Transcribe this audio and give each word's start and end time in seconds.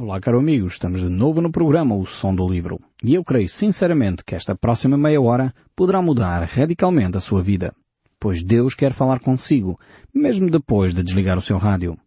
Olá, 0.00 0.20
caro 0.20 0.38
amigo, 0.38 0.68
estamos 0.68 1.00
de 1.00 1.08
novo 1.08 1.40
no 1.40 1.50
programa 1.50 1.96
O 1.96 2.06
Som 2.06 2.32
do 2.32 2.48
Livro. 2.48 2.78
E 3.02 3.14
eu 3.14 3.24
creio 3.24 3.48
sinceramente 3.48 4.22
que 4.24 4.36
esta 4.36 4.54
próxima 4.54 4.96
meia 4.96 5.20
hora 5.20 5.52
poderá 5.74 6.00
mudar 6.00 6.44
radicalmente 6.44 7.16
a 7.16 7.20
sua 7.20 7.42
vida. 7.42 7.74
Pois 8.20 8.40
Deus 8.40 8.76
quer 8.76 8.92
falar 8.92 9.18
consigo, 9.18 9.76
mesmo 10.14 10.48
depois 10.48 10.94
de 10.94 11.02
desligar 11.02 11.36
o 11.36 11.42
seu 11.42 11.58
rádio. 11.58 11.98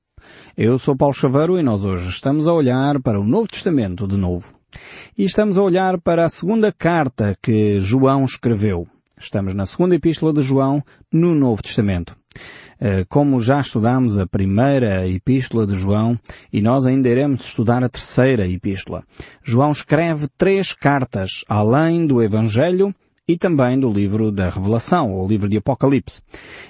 Eu 0.55 0.79
sou 0.79 0.96
Paulo 0.96 1.13
Chaveiro 1.13 1.59
e 1.59 1.63
nós 1.63 1.83
hoje 1.83 2.07
estamos 2.07 2.47
a 2.47 2.54
olhar 2.54 2.97
para 3.01 3.19
o 3.19 3.25
Novo 3.25 3.49
Testamento 3.49 4.08
de 4.08 4.15
novo. 4.15 4.53
E 5.17 5.26
estamos 5.26 5.58
a 5.58 5.62
olhar 5.62 5.99
para 5.99 6.23
a 6.23 6.29
segunda 6.29 6.71
carta 6.71 7.35
que 7.42 7.81
João 7.81 8.23
escreveu. 8.23 8.87
Estamos 9.19 9.53
na 9.53 9.65
segunda 9.65 9.96
epístola 9.96 10.31
de 10.31 10.42
João 10.42 10.81
no 11.12 11.35
Novo 11.35 11.62
Testamento. 11.62 12.15
Eh, 12.84 13.06
como 13.08 13.40
já 13.44 13.60
estudamos 13.60 14.18
a 14.18 14.26
primeira 14.26 15.08
epístola 15.08 15.68
de 15.68 15.76
João 15.76 16.20
e 16.52 16.63
nós 16.63 16.88
ainda 16.88 17.08
iremos 17.08 17.45
estudar 17.45 17.84
a 17.84 17.90
terceira 17.90 18.48
epístola. 18.48 19.04
João 19.44 19.72
escreve 19.72 20.27
três 20.35 20.73
cartas, 20.73 21.45
além 21.48 22.08
do 22.08 22.23
Evangelho 22.23 22.91
e 23.27 23.38
também 23.38 23.80
do 23.80 23.94
livro 23.94 24.31
da 24.31 24.49
Revelação, 24.49 25.13
ou 25.13 25.27
livro 25.27 25.48
de 25.48 25.58
Apocalipse. 25.58 26.23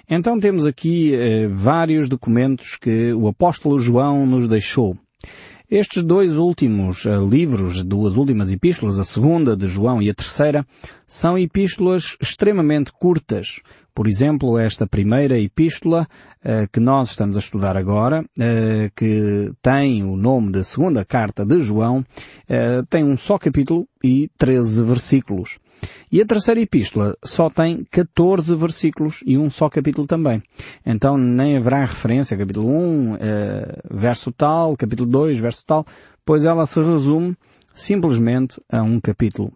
Então 0.10 0.38
temos 0.38 0.66
aqui 0.66 1.16
eh, 1.16 1.48
vários 1.48 2.10
documentos 2.10 2.76
que 2.76 3.14
o 3.14 3.30
apóstolo 3.30 3.80
João 3.80 4.26
nos 4.26 4.50
deixou. 4.50 4.98
Estes 5.72 6.04
dois 6.04 6.36
últimos 6.36 7.06
uh, 7.06 7.26
livros, 7.26 7.82
duas 7.82 8.18
últimas 8.18 8.52
epístolas, 8.52 9.00
a 9.00 9.06
segunda 9.06 9.56
de 9.56 9.68
João 9.68 10.02
e 10.02 10.10
a 10.10 10.14
terceira, 10.14 10.68
são 11.08 11.40
epístolas 11.40 12.18
extremamente 12.22 12.92
curtas. 12.92 13.62
Por 13.94 14.08
exemplo, 14.08 14.58
esta 14.58 14.88
primeira 14.88 15.38
epístola 15.40 16.08
uh, 16.44 16.68
que 16.72 16.80
nós 16.80 17.12
estamos 17.12 17.36
a 17.36 17.40
estudar 17.40 17.76
agora, 17.76 18.22
uh, 18.22 18.92
que 18.96 19.52
tem 19.62 20.04
o 20.04 20.16
nome 20.16 20.52
de 20.52 20.64
segunda 20.64 21.04
carta 21.04 21.46
de 21.46 21.60
João, 21.62 22.04
tem 22.90 23.04
um 23.04 23.18
só 23.18 23.38
capítulo 23.38 23.88
e 24.04 24.30
13 24.38 24.84
versículos. 24.84 25.60
E 26.12 26.22
a 26.22 26.26
terceira 26.26 26.60
epístola 26.60 27.16
só 27.24 27.50
tem 27.50 27.86
14 27.90 28.56
versículos 28.56 29.24
e 29.26 29.38
um 29.38 29.50
só 29.50 29.70
capítulo 29.70 30.06
também. 30.06 30.44
Então 30.86 31.18
nem 31.18 31.58
haverá 31.58 31.82
referência, 31.82 32.38
capítulo 32.38 32.70
1, 32.70 33.16
eh, 33.20 33.80
verso 33.90 34.32
tal, 34.32 34.76
capítulo 34.76 35.10
2, 35.10 35.40
verso 35.40 35.64
tal, 35.66 35.86
pois 36.26 36.44
ela 36.44 36.66
se 36.66 36.82
resume 36.82 37.36
simplesmente 37.74 38.62
a 38.70 38.82
um 38.82 39.00
capítulo. 39.00 39.54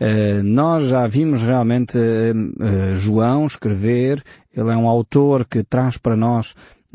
Uh, 0.00 0.42
nós 0.42 0.84
já 0.84 1.06
vimos 1.06 1.42
realmente 1.42 1.96
uh, 1.96 2.96
João 2.96 3.46
escrever, 3.46 4.22
ele 4.54 4.70
é 4.70 4.76
um 4.76 4.88
autor 4.88 5.46
que 5.46 5.62
traz 5.62 5.96
para 5.96 6.16
nós 6.16 6.54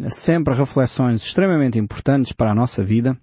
sempre 0.10 0.54
reflexões 0.54 1.24
extremamente 1.24 1.78
importantes 1.78 2.32
para 2.32 2.52
a 2.52 2.56
nossa 2.56 2.84
vida. 2.84 3.18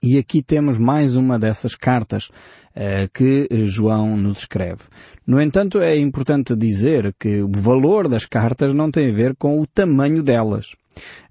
E 0.00 0.16
aqui 0.16 0.42
temos 0.42 0.78
mais 0.78 1.16
uma 1.16 1.38
dessas 1.38 1.74
cartas 1.74 2.30
eh, 2.74 3.08
que 3.12 3.48
João 3.66 4.16
nos 4.16 4.38
escreve. 4.38 4.82
No 5.26 5.40
entanto, 5.40 5.80
é 5.80 5.96
importante 5.98 6.54
dizer 6.54 7.12
que 7.18 7.42
o 7.42 7.50
valor 7.50 8.08
das 8.08 8.24
cartas 8.24 8.72
não 8.72 8.92
tem 8.92 9.10
a 9.10 9.14
ver 9.14 9.34
com 9.34 9.60
o 9.60 9.66
tamanho 9.66 10.22
delas. 10.22 10.76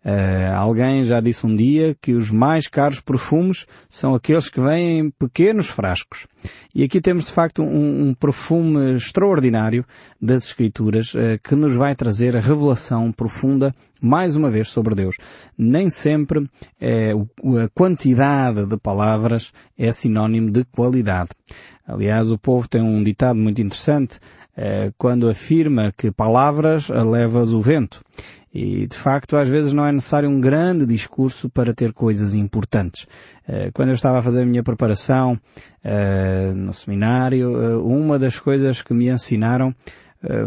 Uh, 0.08 0.56
alguém 0.56 1.04
já 1.04 1.20
disse 1.20 1.46
um 1.46 1.54
dia 1.54 1.94
que 2.02 2.14
os 2.14 2.32
mais 2.32 2.68
caros 2.68 3.02
perfumes 3.02 3.66
são 3.90 4.16
aqueles 4.16 4.48
que 4.48 4.62
vêm 4.62 5.00
em 5.00 5.10
pequenos 5.10 5.68
frascos. 5.68 6.28
E 6.74 6.82
aqui 6.82 7.02
temos 7.02 7.26
de 7.26 7.34
facto 7.34 7.62
um, 7.62 8.08
um 8.08 8.14
perfume 8.14 8.96
extraordinário 8.96 9.84
das 10.22 10.46
Escrituras 10.46 11.14
uh, 11.14 11.38
que 11.44 11.56
nos 11.56 11.76
vai 11.76 11.94
trazer 11.94 12.38
a 12.38 12.40
revelação 12.40 13.12
profunda 13.12 13.76
mais 14.02 14.38
uma 14.38 14.50
vez 14.50 14.70
sobre 14.70 14.96
Deus. 14.96 15.18
Nem 15.58 15.90
sempre 15.90 16.40
uh, 16.40 17.60
a 17.60 17.68
quantidade 17.74 18.66
de 18.66 18.78
palavras 18.78 19.52
é 19.78 19.92
sinónimo 19.92 20.52
de 20.52 20.64
qualidade. 20.64 21.32
Aliás, 21.86 22.32
o 22.32 22.38
povo 22.38 22.66
tem 22.70 22.82
um 22.82 23.04
ditado 23.04 23.38
muito 23.38 23.62
interessante 23.62 24.20
quando 24.98 25.30
afirma 25.30 25.94
que 25.96 26.12
palavras 26.12 26.90
levas 26.90 27.54
o 27.54 27.62
vento. 27.62 28.02
E, 28.60 28.88
de 28.88 28.98
facto, 28.98 29.38
às 29.38 29.48
vezes 29.48 29.72
não 29.72 29.86
é 29.86 29.92
necessário 29.92 30.28
um 30.28 30.42
grande 30.42 30.88
discurso 30.88 31.48
para 31.48 31.76
ter 31.76 31.94
coisas 31.94 32.34
importantes. 32.34 33.06
Eh, 33.48 33.70
quando 33.72 33.90
eu 33.90 33.94
estava 33.94 34.18
a 34.18 34.24
fazer 34.24 34.42
a 34.42 34.46
minha 34.48 34.64
preparação 34.64 35.40
eh, 35.84 36.54
no 36.56 36.74
seminário, 36.74 37.56
eh, 37.56 37.78
uma 37.78 38.18
das 38.18 38.40
coisas 38.40 38.82
que 38.82 38.96
me 38.96 39.10
ensinaram 39.10 39.76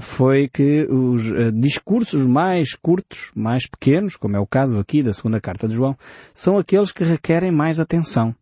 foi 0.01 0.49
que 0.49 0.85
os 0.91 1.23
discursos 1.55 2.27
mais 2.27 2.75
curtos, 2.75 3.31
mais 3.37 3.69
pequenos, 3.69 4.17
como 4.17 4.37
é 4.37 4.41
o 4.41 4.47
caso 4.47 4.77
aqui 4.77 5.01
da 5.01 5.13
segunda 5.13 5.41
carta 5.41 5.69
de 5.69 5.75
João, 5.75 5.97
são 6.35 6.59
aqueles 6.59 6.91
que 6.91 7.05
requerem 7.05 7.53
mais 7.53 7.79
atenção. 7.79 8.35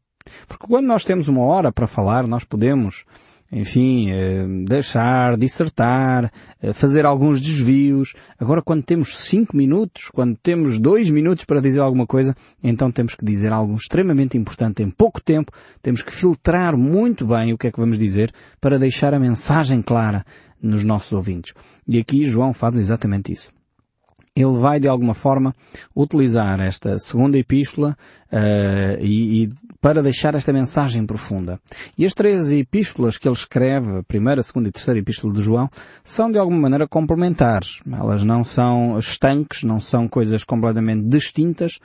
Porque 0.49 0.67
quando 0.67 0.87
nós 0.87 1.05
temos 1.05 1.29
uma 1.29 1.45
hora 1.45 1.71
para 1.71 1.87
falar, 1.87 2.27
nós 2.27 2.45
podemos 2.45 3.05
enfim, 3.51 4.11
eh, 4.11 4.47
deixar, 4.67 5.37
dissertar, 5.37 6.31
eh, 6.61 6.73
fazer 6.73 7.07
alguns 7.07 7.41
desvios. 7.41 8.15
Agora, 8.39 8.63
quando 8.63 8.83
temos 8.83 9.17
cinco 9.17 9.57
minutos, 9.57 10.11
quando 10.13 10.37
temos 10.37 10.79
dois 10.79 11.11
minutos 11.11 11.45
para 11.45 11.61
dizer 11.61 11.81
alguma 11.81 12.07
coisa, 12.07 12.35
então 12.63 12.91
temos 12.91 13.15
que 13.15 13.25
dizer 13.25 13.53
algo 13.53 13.75
extremamente 13.75 14.37
importante 14.37 14.83
em 14.83 14.91
pouco 14.91 15.21
tempo. 15.21 15.53
Temos 15.83 16.03
que 16.03 16.13
filtrar 16.13 16.77
muito 16.77 17.27
bem 17.27 17.53
o 17.53 17.59
que 17.59 17.69
é 17.69 17.73
que 17.73 17.81
vamos 17.81 17.99
dizer 17.99 18.33
para 18.61 18.79
deixar 18.79 19.15
a 19.15 19.19
mensagem 19.19 19.83
clara 19.83 20.25
nos 20.61 20.85
nossos 20.85 21.13
ouvintes. 21.13 21.55
E 21.87 21.99
aqui 21.99 22.25
João 22.25 22.53
faz 22.53 22.77
exatamente 22.77 23.33
isso 23.33 23.58
ele 24.43 24.59
vai 24.59 24.79
de 24.79 24.87
alguma 24.87 25.15
forma 25.15 25.55
utilizar 25.95 26.61
esta 26.61 26.99
segunda 26.99 27.37
epístola 27.37 27.97
uh, 28.33 29.01
e, 29.01 29.45
e, 29.45 29.53
para 29.81 30.03
deixar 30.03 30.35
esta 30.35 30.53
mensagem 30.53 31.05
profunda. 31.05 31.61
E 31.97 32.07
as 32.07 32.15
três 32.15 32.53
epístolas 32.53 33.19
que 33.19 33.27
ele 33.27 33.35
escreve, 33.35 33.99
a 33.99 34.03
primeira, 34.03 34.41
a 34.41 34.45
segunda 34.45 34.69
e 34.69 34.71
a 34.71 34.73
terceira 34.73 35.01
epístola 35.01 35.33
de 35.33 35.41
João, 35.41 35.69
são 36.05 36.31
de 36.31 36.39
alguma 36.39 36.59
maneira 36.59 36.87
complementares. 36.87 37.81
Elas 37.91 38.23
não 38.23 38.45
são 38.45 38.99
estanques, 38.99 39.65
não 39.65 39.81
são 39.81 40.07
coisas 40.07 40.45
completamente 40.45 41.09
distintas, 41.09 41.79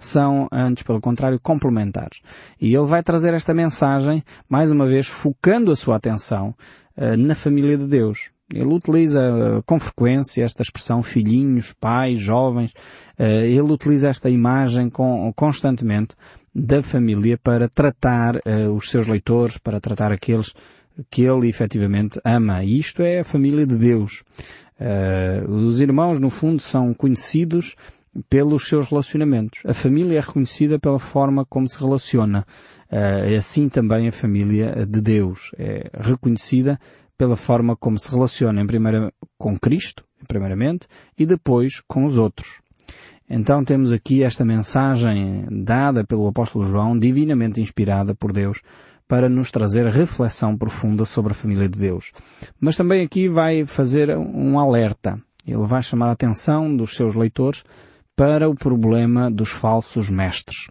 são, 0.00 0.48
antes 0.50 0.82
pelo 0.82 1.00
contrário, 1.00 1.38
complementares. 1.38 2.22
E 2.60 2.74
ele 2.74 2.86
vai 2.86 3.02
trazer 3.02 3.34
esta 3.34 3.54
mensagem, 3.54 4.24
mais 4.48 4.70
uma 4.70 4.86
vez, 4.86 5.06
focando 5.06 5.70
a 5.70 5.76
sua 5.76 5.96
atenção 5.96 6.54
uh, 6.96 7.16
na 7.16 7.34
família 7.34 7.76
de 7.76 7.86
Deus. 7.86 8.30
Ele 8.52 8.74
utiliza 8.74 9.20
eh, 9.20 9.62
com 9.64 9.78
frequência 9.78 10.44
esta 10.44 10.62
expressão 10.62 11.02
filhinhos, 11.02 11.72
pais, 11.80 12.18
jovens. 12.18 12.74
Eh, 13.18 13.46
ele 13.46 13.72
utiliza 13.72 14.08
esta 14.08 14.28
imagem 14.28 14.90
constantemente 15.36 16.14
da 16.52 16.82
família 16.82 17.38
para 17.38 17.68
tratar 17.68 18.40
eh, 18.44 18.68
os 18.68 18.90
seus 18.90 19.06
leitores, 19.06 19.56
para 19.56 19.80
tratar 19.80 20.10
aqueles 20.10 20.52
que 21.08 21.22
ele 21.22 21.48
efetivamente 21.48 22.20
ama. 22.24 22.64
E 22.64 22.78
isto 22.78 23.02
é 23.02 23.20
a 23.20 23.24
família 23.24 23.66
de 23.66 23.76
Deus. 23.76 24.22
Os 25.48 25.78
irmãos, 25.80 26.18
no 26.18 26.30
fundo, 26.30 26.60
são 26.60 26.92
conhecidos 26.92 27.76
pelos 28.28 28.66
seus 28.66 28.88
relacionamentos. 28.88 29.62
A 29.64 29.72
família 29.72 30.18
é 30.18 30.20
reconhecida 30.20 30.78
pela 30.78 30.98
forma 30.98 31.44
como 31.44 31.68
se 31.68 31.78
relaciona. 31.78 32.46
É 32.90 33.36
assim 33.36 33.68
também 33.68 34.08
a 34.08 34.12
família 34.12 34.86
de 34.86 35.00
Deus 35.00 35.52
é 35.58 35.90
reconhecida 35.94 36.78
pela 37.20 37.36
forma 37.36 37.76
como 37.76 37.98
se 37.98 38.10
relaciona 38.10 38.62
em 38.62 38.66
primeira, 38.66 39.12
com 39.36 39.54
Cristo, 39.58 40.02
primeiramente, 40.26 40.86
e 41.18 41.26
depois 41.26 41.82
com 41.86 42.06
os 42.06 42.16
outros. 42.16 42.62
Então 43.28 43.62
temos 43.62 43.92
aqui 43.92 44.22
esta 44.22 44.42
mensagem 44.42 45.46
dada 45.50 46.02
pelo 46.02 46.26
apóstolo 46.26 46.66
João, 46.66 46.98
divinamente 46.98 47.60
inspirada 47.60 48.14
por 48.14 48.32
Deus, 48.32 48.62
para 49.06 49.28
nos 49.28 49.50
trazer 49.50 49.86
reflexão 49.88 50.56
profunda 50.56 51.04
sobre 51.04 51.32
a 51.32 51.34
família 51.34 51.68
de 51.68 51.78
Deus. 51.78 52.10
Mas 52.58 52.78
também 52.78 53.04
aqui 53.04 53.28
vai 53.28 53.66
fazer 53.66 54.16
um 54.16 54.58
alerta. 54.58 55.20
Ele 55.46 55.66
vai 55.66 55.82
chamar 55.82 56.08
a 56.08 56.12
atenção 56.12 56.74
dos 56.74 56.96
seus 56.96 57.14
leitores 57.14 57.64
para 58.16 58.48
o 58.48 58.54
problema 58.54 59.30
dos 59.30 59.50
falsos 59.50 60.08
mestres. 60.08 60.68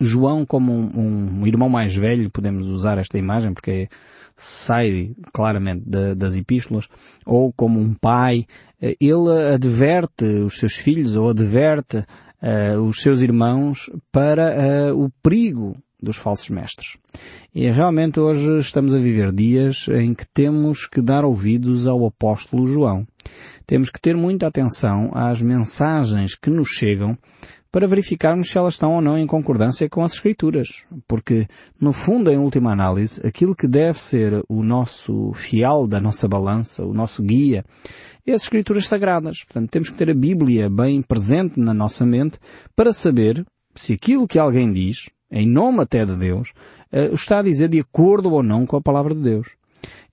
João, 0.00 0.46
como 0.46 0.72
um, 0.72 1.40
um 1.40 1.46
irmão 1.46 1.68
mais 1.68 1.94
velho, 1.94 2.30
podemos 2.30 2.68
usar 2.68 2.98
esta 2.98 3.18
imagem 3.18 3.52
porque 3.52 3.88
sai 4.36 5.14
claramente 5.32 5.84
de, 5.86 6.14
das 6.14 6.34
epístolas, 6.34 6.88
ou 7.26 7.52
como 7.52 7.78
um 7.78 7.92
pai, 7.92 8.46
eh, 8.80 8.96
ele 8.98 9.54
adverte 9.54 10.24
os 10.24 10.58
seus 10.58 10.76
filhos 10.76 11.14
ou 11.14 11.28
adverte 11.28 11.98
uh, 11.98 12.80
os 12.80 13.02
seus 13.02 13.20
irmãos 13.20 13.90
para 14.10 14.92
uh, 14.92 15.04
o 15.04 15.10
perigo 15.22 15.76
dos 16.02 16.16
falsos 16.16 16.48
mestres. 16.48 16.96
E 17.54 17.68
realmente 17.70 18.18
hoje 18.18 18.56
estamos 18.56 18.94
a 18.94 18.98
viver 18.98 19.32
dias 19.32 19.86
em 19.88 20.14
que 20.14 20.26
temos 20.32 20.86
que 20.86 21.02
dar 21.02 21.24
ouvidos 21.24 21.86
ao 21.86 22.06
apóstolo 22.06 22.66
João. 22.66 23.06
Temos 23.66 23.90
que 23.90 24.00
ter 24.00 24.16
muita 24.16 24.46
atenção 24.46 25.10
às 25.12 25.42
mensagens 25.42 26.34
que 26.34 26.48
nos 26.48 26.70
chegam 26.70 27.18
para 27.72 27.86
verificarmos 27.86 28.50
se 28.50 28.58
elas 28.58 28.74
estão 28.74 28.94
ou 28.94 29.00
não 29.00 29.16
em 29.18 29.26
concordância 29.26 29.88
com 29.88 30.02
as 30.02 30.12
Escrituras. 30.12 30.84
Porque, 31.06 31.46
no 31.80 31.92
fundo, 31.92 32.30
em 32.30 32.38
última 32.38 32.72
análise, 32.72 33.24
aquilo 33.26 33.54
que 33.54 33.68
deve 33.68 33.98
ser 33.98 34.42
o 34.48 34.62
nosso 34.62 35.32
fiel 35.34 35.86
da 35.86 36.00
nossa 36.00 36.26
balança, 36.26 36.84
o 36.84 36.92
nosso 36.92 37.22
guia, 37.22 37.64
é 38.26 38.32
as 38.32 38.42
Escrituras 38.42 38.88
Sagradas. 38.88 39.44
Portanto, 39.44 39.70
temos 39.70 39.88
que 39.88 39.96
ter 39.96 40.10
a 40.10 40.14
Bíblia 40.14 40.68
bem 40.68 41.00
presente 41.02 41.58
na 41.60 41.72
nossa 41.72 42.04
mente 42.04 42.38
para 42.74 42.92
saber 42.92 43.44
se 43.74 43.92
aquilo 43.92 44.26
que 44.26 44.38
alguém 44.38 44.72
diz 44.72 45.08
em 45.30 45.48
nome 45.48 45.80
até 45.80 46.04
de 46.04 46.16
Deus, 46.16 46.52
uh, 46.92 47.14
está 47.14 47.38
a 47.38 47.42
dizer 47.42 47.68
de 47.68 47.78
acordo 47.78 48.32
ou 48.32 48.42
não 48.42 48.66
com 48.66 48.76
a 48.76 48.82
palavra 48.82 49.14
de 49.14 49.22
Deus. 49.22 49.48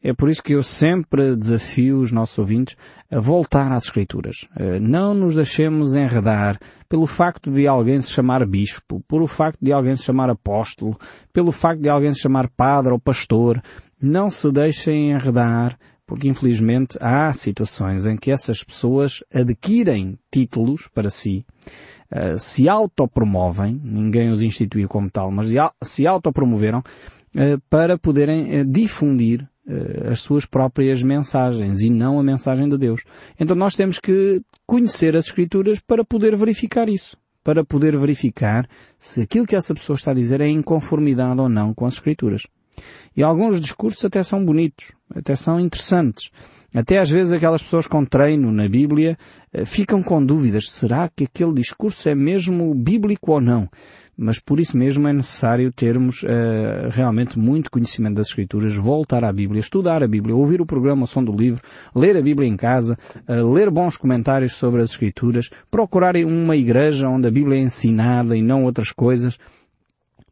É 0.07 0.13
por 0.13 0.29
isso 0.29 0.41
que 0.41 0.53
eu 0.53 0.63
sempre 0.63 1.35
desafio 1.35 1.99
os 1.99 2.13
nossos 2.13 2.37
ouvintes 2.37 2.77
a 3.11 3.19
voltar 3.19 3.69
às 3.73 3.83
Escrituras. 3.83 4.47
Uh, 4.57 4.79
não 4.79 5.13
nos 5.13 5.35
deixemos 5.35 5.95
enredar 5.95 6.57
pelo 6.87 7.05
facto 7.05 7.51
de 7.51 7.67
alguém 7.67 8.01
se 8.01 8.11
chamar 8.11 8.45
bispo, 8.45 9.03
pelo 9.05 9.27
facto 9.27 9.59
de 9.61 9.73
alguém 9.73 9.97
se 9.97 10.03
chamar 10.03 10.29
apóstolo, 10.29 10.97
pelo 11.33 11.51
facto 11.51 11.81
de 11.81 11.89
alguém 11.89 12.13
se 12.13 12.21
chamar 12.21 12.47
padre 12.47 12.93
ou 12.93 12.99
pastor. 12.99 13.61
Não 14.01 14.31
se 14.31 14.49
deixem 14.49 15.11
enredar 15.11 15.77
porque 16.05 16.29
infelizmente 16.29 16.97
há 17.01 17.33
situações 17.33 18.05
em 18.05 18.15
que 18.15 18.31
essas 18.31 18.63
pessoas 18.63 19.25
adquirem 19.33 20.17
títulos 20.31 20.87
para 20.93 21.09
si, 21.09 21.45
uh, 22.13 22.39
se 22.39 22.69
autopromovem, 22.69 23.77
ninguém 23.83 24.31
os 24.31 24.41
instituiu 24.41 24.87
como 24.87 25.11
tal, 25.11 25.29
mas 25.31 25.49
se 25.83 26.07
autopromoveram 26.07 26.79
uh, 26.79 27.61
para 27.69 27.97
poderem 27.97 28.65
difundir 28.71 29.45
as 30.09 30.21
suas 30.21 30.45
próprias 30.45 31.03
mensagens 31.03 31.81
e 31.81 31.89
não 31.89 32.19
a 32.19 32.23
mensagem 32.23 32.69
de 32.69 32.77
Deus. 32.77 33.01
Então 33.39 33.55
nós 33.55 33.75
temos 33.75 33.99
que 33.99 34.41
conhecer 34.65 35.15
as 35.15 35.25
Escrituras 35.25 35.79
para 35.79 36.05
poder 36.05 36.35
verificar 36.35 36.87
isso. 36.87 37.17
Para 37.43 37.63
poder 37.63 37.97
verificar 37.97 38.67
se 38.97 39.21
aquilo 39.21 39.45
que 39.45 39.55
essa 39.55 39.73
pessoa 39.73 39.95
está 39.95 40.11
a 40.11 40.15
dizer 40.15 40.41
é 40.41 40.47
em 40.47 40.61
conformidade 40.61 41.41
ou 41.41 41.49
não 41.49 41.73
com 41.73 41.85
as 41.85 41.95
Escrituras. 41.95 42.43
E 43.15 43.23
alguns 43.23 43.59
discursos 43.59 44.03
até 44.05 44.21
são 44.23 44.45
bonitos, 44.45 44.91
até 45.13 45.35
são 45.35 45.59
interessantes. 45.59 46.29
Até 46.73 46.99
às 46.99 47.09
vezes 47.09 47.33
aquelas 47.33 47.63
pessoas 47.63 47.87
com 47.87 48.05
treino 48.05 48.51
na 48.51 48.67
Bíblia 48.67 49.17
eh, 49.51 49.65
ficam 49.65 50.03
com 50.03 50.23
dúvidas. 50.23 50.69
Será 50.69 51.09
que 51.09 51.23
aquele 51.23 51.53
discurso 51.53 52.07
é 52.07 52.13
mesmo 52.13 52.73
bíblico 52.75 53.31
ou 53.31 53.41
não? 53.41 53.69
Mas 54.17 54.39
por 54.39 54.59
isso 54.59 54.75
mesmo 54.75 55.07
é 55.07 55.13
necessário 55.13 55.71
termos 55.71 56.23
uh, 56.23 56.89
realmente 56.89 57.37
muito 57.37 57.69
conhecimento 57.69 58.15
das 58.15 58.29
Escrituras, 58.29 58.75
voltar 58.75 59.23
à 59.23 59.31
Bíblia, 59.31 59.59
estudar 59.59 60.01
a 60.01 60.07
Bíblia, 60.07 60.35
ouvir 60.35 60.59
o 60.59 60.65
programa 60.65 61.03
o 61.03 61.07
Som 61.07 61.23
do 61.23 61.31
Livro, 61.31 61.61
ler 61.95 62.17
a 62.17 62.21
Bíblia 62.21 62.49
em 62.49 62.57
casa, 62.57 62.97
uh, 63.29 63.53
ler 63.53 63.69
bons 63.69 63.95
comentários 63.95 64.53
sobre 64.53 64.81
as 64.81 64.89
Escrituras, 64.89 65.51
procurar 65.69 66.15
uma 66.17 66.55
igreja 66.55 67.07
onde 67.07 67.27
a 67.27 67.31
Bíblia 67.31 67.59
é 67.59 67.61
ensinada 67.61 68.35
e 68.35 68.41
não 68.41 68.63
outras 68.63 68.91
coisas, 68.91 69.37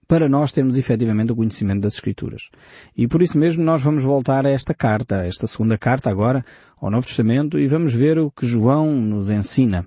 para 0.08 0.30
nós 0.30 0.52
termos 0.52 0.78
efetivamente 0.78 1.32
o 1.32 1.36
conhecimento 1.36 1.82
das 1.82 1.96
Escrituras. 1.96 2.50
E 2.96 3.08
por 3.08 3.22
isso 3.22 3.38
mesmo 3.38 3.64
nós 3.64 3.82
vamos 3.82 4.04
voltar 4.04 4.46
a 4.46 4.50
esta 4.50 4.74
carta, 4.74 5.22
a 5.22 5.26
esta 5.26 5.48
segunda 5.48 5.78
carta 5.78 6.10
agora, 6.10 6.46
ao 6.80 6.92
Novo 6.92 7.06
Testamento, 7.06 7.58
e 7.58 7.68
vamos 7.68 7.94
ver 7.94 8.20
o 8.20 8.32
que 8.32 8.46
João 8.46 8.92
nos 8.92 9.30
ensina. 9.30 9.86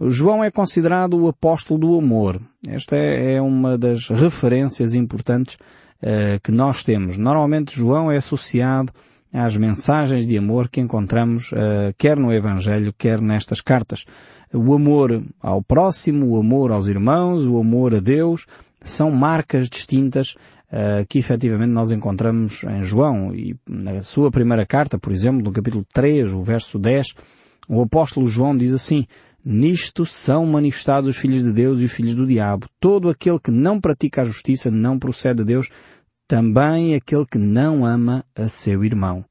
João 0.00 0.42
é 0.42 0.50
considerado 0.50 1.14
o 1.14 1.28
apóstolo 1.28 1.78
do 1.78 1.98
amor. 1.98 2.40
Esta 2.66 2.96
é, 2.96 3.34
é 3.34 3.42
uma 3.42 3.78
das 3.78 4.08
referências 4.08 4.94
importantes 4.94 5.54
uh, 5.54 6.40
que 6.42 6.50
nós 6.50 6.82
temos. 6.82 7.16
Normalmente 7.16 7.76
João 7.76 8.10
é 8.10 8.16
associado 8.16 8.92
às 9.32 9.56
mensagens 9.56 10.26
de 10.26 10.36
amor 10.36 10.68
que 10.68 10.80
encontramos 10.80 11.52
uh, 11.52 11.94
quer 11.96 12.18
no 12.18 12.32
Evangelho, 12.32 12.92
quer 12.96 13.20
nestas 13.20 13.60
cartas. 13.60 14.04
O 14.52 14.74
amor 14.74 15.22
ao 15.40 15.62
próximo, 15.62 16.26
o 16.26 16.40
amor 16.40 16.72
aos 16.72 16.88
irmãos, 16.88 17.46
o 17.46 17.58
amor 17.58 17.94
a 17.94 18.00
Deus, 18.00 18.46
são 18.84 19.10
marcas 19.12 19.68
distintas 19.68 20.34
uh, 20.72 21.06
que 21.08 21.20
efetivamente 21.20 21.70
nós 21.70 21.92
encontramos 21.92 22.64
em 22.64 22.82
João. 22.82 23.32
E 23.32 23.56
na 23.68 24.02
sua 24.02 24.30
primeira 24.30 24.66
carta, 24.66 24.98
por 24.98 25.12
exemplo, 25.12 25.42
no 25.42 25.52
capítulo 25.52 25.84
3, 25.92 26.32
o 26.32 26.40
verso 26.40 26.80
10, 26.80 27.14
o 27.68 27.80
apóstolo 27.80 28.26
João 28.26 28.56
diz 28.56 28.72
assim, 28.72 29.06
Nisto 29.44 30.06
são 30.06 30.46
manifestados 30.46 31.08
os 31.08 31.16
filhos 31.16 31.42
de 31.42 31.52
Deus 31.52 31.82
e 31.82 31.84
os 31.84 31.92
filhos 31.92 32.14
do 32.14 32.26
diabo. 32.26 32.66
Todo 32.80 33.10
aquele 33.10 33.38
que 33.38 33.50
não 33.50 33.78
pratica 33.78 34.22
a 34.22 34.24
justiça 34.24 34.70
não 34.70 34.98
procede 34.98 35.40
de 35.40 35.44
Deus, 35.44 35.68
também 36.26 36.94
aquele 36.94 37.26
que 37.26 37.36
não 37.36 37.84
ama 37.84 38.24
a 38.34 38.48
seu 38.48 38.82
irmão. 38.82 39.24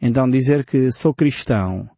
Então 0.00 0.28
dizer 0.28 0.64
que 0.64 0.90
sou 0.90 1.14
cristão, 1.14 1.88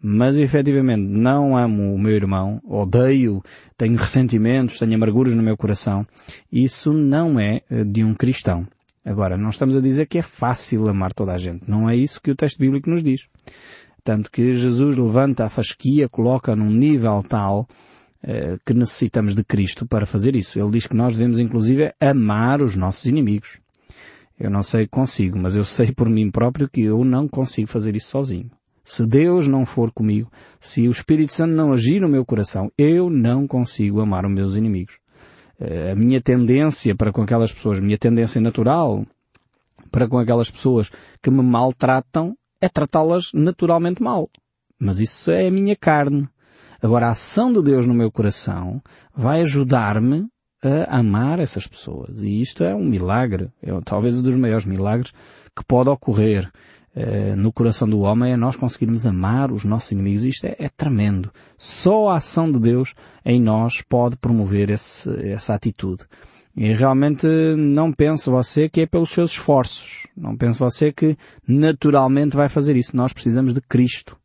mas 0.00 0.36
efetivamente 0.36 1.02
não 1.02 1.56
amo 1.56 1.94
o 1.94 1.98
meu 1.98 2.12
irmão, 2.12 2.60
odeio, 2.64 3.42
tenho 3.76 3.96
ressentimentos, 3.96 4.78
tenho 4.78 4.94
amarguras 4.94 5.34
no 5.34 5.42
meu 5.42 5.56
coração, 5.56 6.06
isso 6.52 6.92
não 6.92 7.40
é 7.40 7.62
eh, 7.70 7.84
de 7.84 8.04
um 8.04 8.14
cristão. 8.14 8.66
Agora, 9.04 9.38
não 9.38 9.48
estamos 9.48 9.74
a 9.74 9.80
dizer 9.80 10.06
que 10.06 10.18
é 10.18 10.22
fácil 10.22 10.86
amar 10.86 11.14
toda 11.14 11.32
a 11.32 11.38
gente. 11.38 11.64
Não 11.66 11.88
é 11.88 11.96
isso 11.96 12.20
que 12.20 12.30
o 12.30 12.36
texto 12.36 12.58
bíblico 12.58 12.90
nos 12.90 13.02
diz. 13.02 13.26
Tanto 14.04 14.30
que 14.30 14.54
Jesus 14.54 14.96
levanta 14.96 15.44
a 15.44 15.50
fasquia, 15.50 16.08
coloca 16.08 16.56
num 16.56 16.70
nível 16.70 17.22
tal 17.22 17.66
eh, 18.22 18.58
que 18.64 18.74
necessitamos 18.74 19.34
de 19.34 19.44
Cristo 19.44 19.86
para 19.86 20.06
fazer 20.06 20.34
isso. 20.34 20.58
Ele 20.58 20.70
diz 20.70 20.86
que 20.86 20.96
nós 20.96 21.16
devemos 21.16 21.38
inclusive 21.38 21.92
amar 22.00 22.62
os 22.62 22.74
nossos 22.74 23.04
inimigos. 23.04 23.58
Eu 24.38 24.50
não 24.50 24.62
sei 24.62 24.86
consigo, 24.86 25.38
mas 25.38 25.56
eu 25.56 25.64
sei 25.64 25.92
por 25.92 26.08
mim 26.08 26.30
próprio 26.30 26.68
que 26.68 26.82
eu 26.82 27.04
não 27.04 27.28
consigo 27.28 27.68
fazer 27.68 27.96
isso 27.96 28.10
sozinho. 28.10 28.50
Se 28.84 29.06
Deus 29.06 29.46
não 29.46 29.66
for 29.66 29.92
comigo, 29.92 30.32
se 30.58 30.88
o 30.88 30.90
Espírito 30.90 31.32
Santo 31.34 31.52
não 31.52 31.72
agir 31.72 32.00
no 32.00 32.08
meu 32.08 32.24
coração, 32.24 32.72
eu 32.78 33.10
não 33.10 33.46
consigo 33.46 34.00
amar 34.00 34.24
os 34.24 34.32
meus 34.32 34.56
inimigos. 34.56 34.98
Eh, 35.60 35.90
a 35.92 35.94
minha 35.94 36.22
tendência 36.22 36.94
para 36.94 37.12
com 37.12 37.20
aquelas 37.22 37.52
pessoas, 37.52 37.78
a 37.78 37.82
minha 37.82 37.98
tendência 37.98 38.40
natural 38.40 39.04
para 39.90 40.08
com 40.08 40.18
aquelas 40.18 40.50
pessoas 40.50 40.90
que 41.22 41.30
me 41.30 41.42
maltratam 41.42 42.36
é 42.60 42.68
tratá-las 42.68 43.30
naturalmente 43.32 44.02
mal. 44.02 44.28
Mas 44.78 45.00
isso 45.00 45.30
é 45.30 45.46
a 45.46 45.50
minha 45.50 45.76
carne. 45.76 46.28
Agora 46.80 47.08
a 47.08 47.10
ação 47.10 47.52
de 47.52 47.62
Deus 47.62 47.86
no 47.86 47.94
meu 47.94 48.10
coração 48.10 48.80
vai 49.14 49.40
ajudar-me 49.40 50.28
a 50.62 50.98
amar 50.98 51.38
essas 51.38 51.66
pessoas. 51.66 52.22
E 52.22 52.40
isto 52.40 52.62
é 52.62 52.74
um 52.74 52.84
milagre. 52.84 53.50
É 53.62 53.70
talvez 53.84 54.16
um 54.16 54.22
dos 54.22 54.36
maiores 54.36 54.64
milagres 54.64 55.12
que 55.56 55.64
pode 55.66 55.90
ocorrer. 55.90 56.50
Eh, 56.94 57.36
no 57.36 57.52
coração 57.52 57.88
do 57.88 58.00
homem 58.00 58.32
é 58.32 58.36
nós 58.36 58.56
conseguirmos 58.56 59.06
amar 59.06 59.52
os 59.52 59.64
nossos 59.64 59.90
inimigos. 59.92 60.24
Isto 60.24 60.46
é, 60.46 60.56
é 60.58 60.68
tremendo. 60.68 61.32
Só 61.56 62.08
a 62.08 62.16
ação 62.16 62.50
de 62.50 62.60
Deus 62.60 62.94
em 63.24 63.40
nós 63.40 63.82
pode 63.82 64.16
promover 64.16 64.70
esse, 64.70 65.08
essa 65.28 65.54
atitude. 65.54 66.04
E 66.60 66.72
realmente 66.72 67.24
não 67.56 67.92
pense 67.92 68.28
você 68.28 68.68
que 68.68 68.80
é 68.80 68.86
pelos 68.86 69.10
seus 69.10 69.30
esforços. 69.30 70.08
Não 70.16 70.36
pense 70.36 70.58
você 70.58 70.90
que 70.90 71.16
naturalmente 71.46 72.34
vai 72.34 72.48
fazer 72.48 72.74
isso. 72.74 72.96
Nós 72.96 73.12
precisamos 73.12 73.54
de 73.54 73.60
Cristo. 73.60 74.18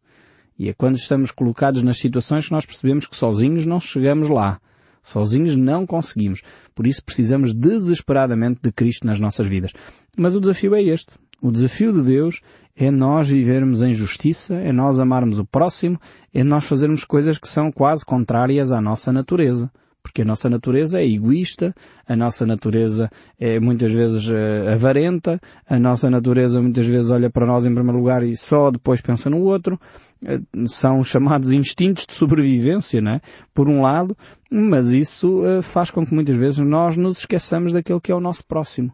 E 0.58 0.68
é 0.68 0.74
quando 0.74 0.96
estamos 0.96 1.30
colocados 1.30 1.84
nas 1.84 2.00
situações 2.00 2.48
que 2.48 2.52
nós 2.52 2.66
percebemos 2.66 3.06
que 3.06 3.16
sozinhos 3.16 3.68
não 3.68 3.80
chegamos 3.80 4.30
lá. 4.30 4.60
Sozinhos 5.04 5.56
não 5.56 5.86
conseguimos. 5.86 6.42
Por 6.74 6.88
isso 6.88 7.06
precisamos 7.06 7.54
desesperadamente 7.54 8.62
de 8.64 8.72
Cristo 8.72 9.06
nas 9.06 9.20
nossas 9.20 9.46
vidas. 9.46 9.72
Mas 10.18 10.34
o 10.34 10.42
desafio 10.42 10.74
é 10.74 10.82
este. 10.82 11.14
O 11.40 11.52
desafio 11.52 11.94
de 11.94 12.02
Deus 12.02 12.42
é 12.76 12.90
nós 12.90 13.30
vivermos 13.30 13.84
em 13.84 13.94
justiça, 13.94 14.56
é 14.56 14.72
nós 14.72 14.98
amarmos 14.98 15.38
o 15.38 15.46
próximo, 15.46 16.02
é 16.34 16.44
nós 16.44 16.66
fazermos 16.66 17.04
coisas 17.04 17.38
que 17.38 17.48
são 17.48 17.72
quase 17.72 18.04
contrárias 18.04 18.72
à 18.72 18.82
nossa 18.82 19.14
natureza. 19.14 19.70
Porque 20.04 20.22
a 20.22 20.26
nossa 20.26 20.50
natureza 20.50 21.00
é 21.00 21.08
egoísta, 21.08 21.74
a 22.06 22.16
nossa 22.16 22.46
natureza 22.46 23.10
é 23.40 23.58
muitas 23.58 23.92
vezes 23.92 24.28
uh, 24.28 24.74
avarenta, 24.74 25.40
a 25.66 25.80
nossa 25.80 26.10
natureza 26.10 26.62
muitas 26.62 26.86
vezes 26.86 27.10
olha 27.10 27.30
para 27.30 27.46
nós 27.46 27.66
em 27.66 27.74
primeiro 27.74 28.00
lugar 28.00 28.22
e 28.22 28.36
só 28.36 28.70
depois 28.70 29.00
pensa 29.00 29.30
no 29.30 29.42
outro. 29.42 29.80
Uh, 30.22 30.68
são 30.68 31.02
chamados 31.06 31.52
instintos 31.52 32.06
de 32.06 32.14
sobrevivência, 32.14 33.02
né? 33.02 33.22
Por 33.54 33.70
um 33.70 33.82
lado, 33.82 34.16
mas 34.52 34.90
isso 34.90 35.42
uh, 35.42 35.64
faz 35.64 35.90
com 35.90 36.06
que 36.06 36.14
muitas 36.14 36.36
vezes 36.36 36.60
nós 36.60 36.98
nos 36.98 37.20
esqueçamos 37.20 37.72
daquele 37.72 38.02
que 38.02 38.12
é 38.12 38.16
o 38.16 38.20
nosso 38.20 38.46
próximo. 38.46 38.92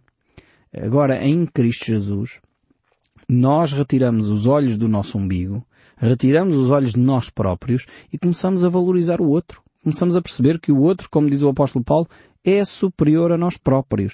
Agora, 0.72 1.26
em 1.26 1.48
Cristo 1.48 1.88
Jesus, 1.88 2.40
nós 3.28 3.74
retiramos 3.74 4.30
os 4.30 4.46
olhos 4.46 4.78
do 4.78 4.88
nosso 4.88 5.18
umbigo, 5.18 5.66
retiramos 5.98 6.56
os 6.56 6.70
olhos 6.70 6.94
de 6.94 7.00
nós 7.00 7.32
próprios 7.32 7.88
e 8.14 8.18
começamos 8.18 8.64
a 8.64 8.70
valorizar 8.70 9.20
o 9.20 9.28
outro. 9.28 9.64
Começamos 9.84 10.16
a 10.16 10.22
perceber 10.22 10.60
que 10.60 10.72
o 10.72 10.80
outro, 10.80 11.10
como 11.10 11.30
diz 11.30 11.42
o 11.42 11.50
apóstolo 11.50 11.84
Paulo, 11.84 12.08
é 12.44 12.64
superior 12.66 13.32
a 13.32 13.38
nós 13.38 13.58
próprios. 13.58 14.14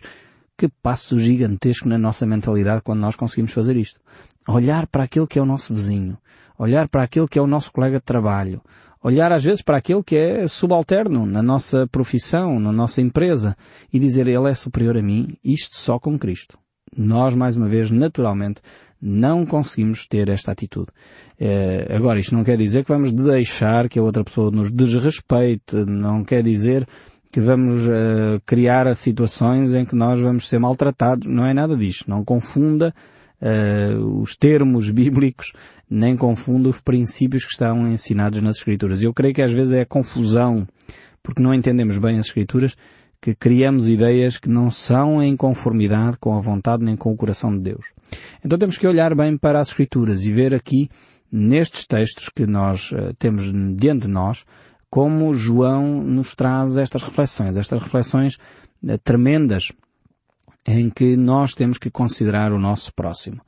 Que 0.57 0.69
passo 0.81 1.19
gigantesco 1.19 1.89
na 1.89 1.97
nossa 1.97 2.25
mentalidade 2.25 2.81
quando 2.83 2.99
nós 2.99 3.15
conseguimos 3.15 3.51
fazer 3.51 3.75
isto. 3.75 3.99
Olhar 4.47 4.87
para 4.87 5.03
aquele 5.03 5.27
que 5.27 5.39
é 5.39 5.41
o 5.41 5.45
nosso 5.45 5.73
vizinho. 5.73 6.17
Olhar 6.57 6.87
para 6.87 7.03
aquele 7.03 7.27
que 7.27 7.37
é 7.37 7.41
o 7.41 7.47
nosso 7.47 7.71
colega 7.71 7.97
de 7.97 8.05
trabalho 8.05 8.61
olhar 9.05 9.31
às 9.31 9.43
vezes 9.43 9.61
para 9.61 9.77
aquele 9.77 10.01
que 10.01 10.17
é 10.17 10.47
subalterno 10.47 11.27
na 11.27 11.43
nossa 11.43 11.85
profissão, 11.91 12.59
na 12.59 12.71
nossa 12.71 13.01
empresa 13.01 13.55
e 13.93 13.99
dizer 13.99 14.25
ele 14.25 14.49
é 14.49 14.55
superior 14.55 14.97
a 14.97 15.01
mim, 15.01 15.37
isto 15.43 15.77
só 15.77 15.99
com 15.99 16.17
Cristo. 16.17 16.57
Nós, 16.97 17.35
mais 17.35 17.55
uma 17.55 17.67
vez, 17.67 17.91
naturalmente, 17.91 18.63
não 19.05 19.45
conseguimos 19.45 20.07
ter 20.07 20.29
esta 20.29 20.51
atitude. 20.51 20.87
É, 21.39 21.95
agora, 21.95 22.19
isto 22.19 22.33
não 22.33 22.43
quer 22.43 22.57
dizer 22.57 22.83
que 22.83 22.91
vamos 22.91 23.11
deixar 23.11 23.87
que 23.87 23.99
a 23.99 24.03
outra 24.03 24.23
pessoa 24.23 24.49
nos 24.49 24.71
desrespeite, 24.71 25.75
não 25.85 26.23
quer 26.23 26.41
dizer 26.41 26.87
que 27.31 27.39
vamos 27.39 27.85
uh, 27.85 28.41
criar 28.45 28.93
situações 28.95 29.73
em 29.73 29.85
que 29.85 29.95
nós 29.95 30.21
vamos 30.21 30.47
ser 30.47 30.57
maltratados, 30.57 31.27
não 31.27 31.45
é 31.45 31.53
nada 31.53 31.75
disto. 31.75 32.09
Não 32.09 32.23
confunda 32.23 32.95
uh, 33.41 34.21
os 34.21 34.35
termos 34.35 34.89
bíblicos, 34.91 35.51
nem 35.87 36.15
confunda 36.15 36.69
os 36.69 36.79
princípios 36.79 37.45
que 37.45 37.51
estão 37.51 37.87
ensinados 37.87 38.41
nas 38.41 38.57
Escrituras. 38.57 39.03
Eu 39.03 39.13
creio 39.13 39.35
que 39.35 39.41
às 39.41 39.51
vezes 39.51 39.73
é 39.73 39.81
a 39.81 39.85
confusão, 39.85 40.65
porque 41.21 41.43
não 41.43 41.53
entendemos 41.53 41.99
bem 41.99 42.17
as 42.17 42.27
Escrituras, 42.27 42.75
que 43.25 43.33
criamos 43.33 43.89
ideias 43.89 44.37
que 44.37 44.47
não 44.47 44.69
são 44.69 45.19
em 45.19 45.35
conformidade 45.35 46.15
com 46.19 46.37
a 46.37 46.39
vontade 46.39 46.83
nem 46.83 46.95
com 46.95 47.11
o 47.11 47.17
coração 47.17 47.51
de 47.57 47.71
Deus. 47.71 47.87
Então 48.45 48.55
temos 48.55 48.77
que 48.77 48.85
olhar 48.85 49.15
bem 49.15 49.35
para 49.35 49.59
as 49.59 49.69
Escrituras 49.69 50.21
e 50.21 50.31
ver 50.31 50.53
aqui, 50.53 50.89
nestes 51.31 51.87
textos 51.87 52.29
que 52.29 52.45
nós 52.45 52.91
uh, 52.91 53.15
temos 53.17 53.51
diante 53.75 54.03
de 54.03 54.09
nós, 54.09 54.45
como 54.91 55.33
João 55.33 56.03
nos 56.03 56.35
traz 56.35 56.77
estas 56.77 57.01
reflexões, 57.01 57.57
estas 57.57 57.81
reflexões 57.81 58.35
uh, 58.35 58.95
tremendas 59.03 59.71
em 60.63 60.91
que 60.91 61.17
nós 61.17 61.55
temos 61.55 61.79
que 61.79 61.89
considerar 61.89 62.53
o 62.53 62.59
nosso 62.59 62.93
próximo. 62.93 63.41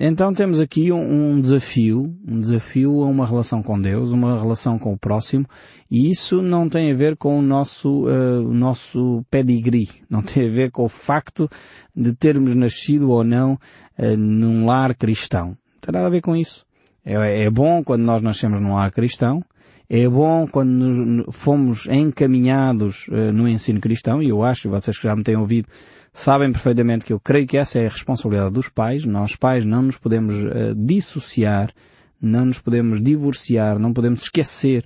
Então 0.00 0.34
temos 0.34 0.58
aqui 0.58 0.90
um 0.90 1.40
desafio, 1.40 2.12
um 2.26 2.40
desafio 2.40 3.02
a 3.04 3.06
uma 3.06 3.24
relação 3.24 3.62
com 3.62 3.80
Deus, 3.80 4.10
uma 4.10 4.36
relação 4.36 4.76
com 4.76 4.92
o 4.92 4.98
próximo, 4.98 5.46
e 5.90 6.10
isso 6.10 6.42
não 6.42 6.68
tem 6.68 6.92
a 6.92 6.96
ver 6.96 7.16
com 7.16 7.38
o 7.38 7.42
nosso, 7.42 8.06
uh, 8.06 8.40
o 8.44 8.54
nosso 8.54 9.24
pedigree, 9.30 9.88
não 10.10 10.22
tem 10.22 10.48
a 10.48 10.50
ver 10.50 10.70
com 10.70 10.84
o 10.84 10.88
facto 10.88 11.48
de 11.94 12.14
termos 12.14 12.54
nascido 12.54 13.10
ou 13.10 13.22
não 13.22 13.54
uh, 13.54 14.16
num 14.16 14.66
lar 14.66 14.94
cristão. 14.94 15.48
Não 15.48 15.80
tem 15.80 15.92
nada 15.92 16.06
a 16.06 16.10
ver 16.10 16.22
com 16.22 16.36
isso. 16.36 16.64
É, 17.04 17.44
é 17.44 17.50
bom 17.50 17.82
quando 17.82 18.02
nós 18.02 18.22
nascemos 18.22 18.60
num 18.60 18.74
lar 18.74 18.92
cristão, 18.92 19.44
é 19.88 20.08
bom 20.08 20.46
quando 20.46 20.70
nos, 20.70 21.36
fomos 21.36 21.86
encaminhados 21.86 23.08
uh, 23.08 23.32
no 23.32 23.48
ensino 23.48 23.80
cristão, 23.80 24.22
e 24.22 24.28
eu 24.28 24.44
acho, 24.44 24.70
vocês 24.70 24.96
que 24.96 25.04
já 25.04 25.16
me 25.16 25.24
têm 25.24 25.36
ouvido, 25.36 25.68
sabem 26.12 26.52
perfeitamente 26.52 27.04
que 27.04 27.12
eu 27.12 27.20
creio 27.20 27.46
que 27.46 27.56
essa 27.56 27.78
é 27.78 27.86
a 27.86 27.90
responsabilidade 27.90 28.52
dos 28.52 28.68
pais. 28.68 29.04
Nós 29.04 29.36
pais 29.36 29.64
não 29.64 29.82
nos 29.82 29.96
podemos 29.96 30.44
uh, 30.44 30.74
dissociar, 30.74 31.72
não 32.20 32.46
nos 32.46 32.58
podemos 32.58 33.02
divorciar, 33.02 33.78
não 33.78 33.92
podemos 33.92 34.22
esquecer 34.22 34.84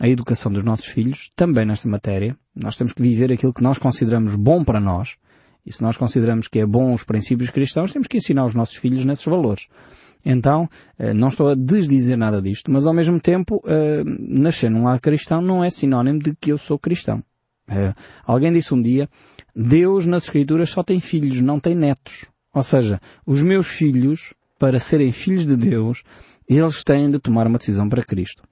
a 0.00 0.08
educação 0.08 0.50
dos 0.50 0.64
nossos 0.64 0.86
filhos, 0.86 1.30
também 1.36 1.66
nesta 1.66 1.88
matéria. 1.88 2.36
Nós 2.54 2.76
temos 2.76 2.92
que 2.92 3.02
viver 3.02 3.30
aquilo 3.32 3.52
que 3.52 3.62
nós 3.62 3.78
consideramos 3.78 4.34
bom 4.34 4.64
para 4.64 4.80
nós, 4.80 5.16
e 5.64 5.72
se 5.72 5.82
nós 5.82 5.96
consideramos 5.96 6.48
que 6.48 6.58
é 6.58 6.66
bom 6.66 6.92
os 6.92 7.04
princípios 7.04 7.50
cristãos, 7.50 7.92
temos 7.92 8.08
que 8.08 8.16
ensinar 8.16 8.44
os 8.44 8.54
nossos 8.54 8.76
filhos 8.76 9.04
nesses 9.04 9.24
valores. 9.24 9.68
Então, 10.24 10.68
eh, 10.98 11.14
não 11.14 11.28
estou 11.28 11.48
a 11.48 11.54
desdizer 11.54 12.16
nada 12.16 12.40
disto, 12.40 12.70
mas 12.70 12.86
ao 12.86 12.94
mesmo 12.94 13.20
tempo, 13.20 13.60
eh, 13.66 14.02
nascer 14.04 14.70
num 14.70 14.84
lar 14.84 15.00
cristão 15.00 15.40
não 15.40 15.62
é 15.62 15.70
sinónimo 15.70 16.18
de 16.18 16.34
que 16.34 16.50
eu 16.50 16.58
sou 16.58 16.78
cristão. 16.78 17.22
Eh, 17.68 17.94
alguém 18.24 18.52
disse 18.52 18.74
um 18.74 18.82
dia, 18.82 19.08
Deus 19.54 20.06
nas 20.06 20.24
Escrituras 20.24 20.70
só 20.70 20.82
tem 20.82 21.00
filhos, 21.00 21.40
não 21.40 21.60
tem 21.60 21.74
netos. 21.74 22.26
Ou 22.52 22.62
seja, 22.62 23.00
os 23.24 23.42
meus 23.42 23.68
filhos, 23.68 24.34
para 24.58 24.78
serem 24.78 25.12
filhos 25.12 25.46
de 25.46 25.56
Deus, 25.56 26.02
eles 26.48 26.84
têm 26.84 27.10
de 27.10 27.18
tomar 27.18 27.46
uma 27.46 27.58
decisão 27.58 27.88
para 27.88 28.04
Cristo. 28.04 28.42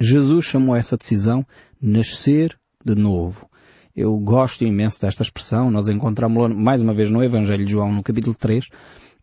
Jesus 0.00 0.46
chamou 0.46 0.74
essa 0.74 0.96
decisão 0.96 1.46
nascer 1.80 2.58
de 2.84 2.94
novo. 2.94 3.49
Eu 3.94 4.16
gosto 4.18 4.64
imenso 4.64 5.00
desta 5.00 5.22
expressão, 5.22 5.70
nós 5.70 5.88
encontramos 5.88 6.54
mais 6.54 6.80
uma 6.80 6.94
vez 6.94 7.10
no 7.10 7.22
Evangelho 7.22 7.64
de 7.64 7.72
João, 7.72 7.92
no 7.92 8.02
capítulo 8.02 8.34
3, 8.34 8.68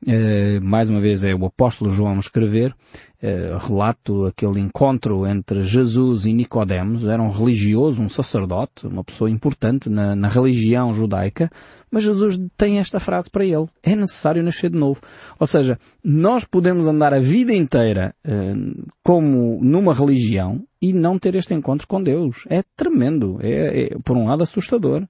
Uh, 0.06 0.62
mais 0.62 0.92
uma 0.92 1.02
vez 1.02 1.24
é 1.24 1.34
o 1.34 1.46
apóstolo 1.46 1.92
João 1.92 2.20
escrever, 2.20 2.72
uh, 2.72 3.58
relato 3.58 4.26
aquele 4.26 4.60
encontro 4.60 5.26
entre 5.26 5.64
Jesus 5.64 6.26
e 6.26 6.34
Nicodemos, 6.34 7.04
era 7.04 7.22
um 7.22 7.32
religioso, 7.32 8.00
um 8.00 8.08
sacerdote, 8.08 8.86
uma 8.86 9.04
pessoa 9.04 9.28
importante 9.28 9.90
na, 9.90 10.16
na, 10.16 10.30
religião 10.30 10.94
judaica, 10.94 11.50
mas 11.90 12.04
Jesus 12.04 12.40
tem 12.56 12.78
esta 12.78 13.00
frase 13.00 13.28
para 13.28 13.44
ele, 13.44 13.66
é 13.82 13.96
necessário 13.96 14.44
nascer 14.44 14.70
de 14.70 14.78
novo. 14.78 15.02
Ou 15.40 15.48
seja, 15.48 15.80
nós 16.04 16.46
podemos 16.46 16.86
andar 16.86 17.12
a 17.12 17.20
vida 17.20 17.52
inteira 17.52 18.14
uh, 18.24 18.88
como 19.04 19.60
numa 19.64 19.96
religião 19.96 20.64
e 20.82 20.94
não 20.94 21.18
ter 21.18 21.36
este 21.36 21.54
encontro 21.54 21.88
com 21.88 22.02
Deus. 22.02 22.46
É 22.50 22.64
tremendo, 22.76 23.40
é, 23.42 23.84
é 23.84 23.90
por 24.04 24.16
um 24.16 24.28
lado 24.28 24.44
assustador. 24.44 25.08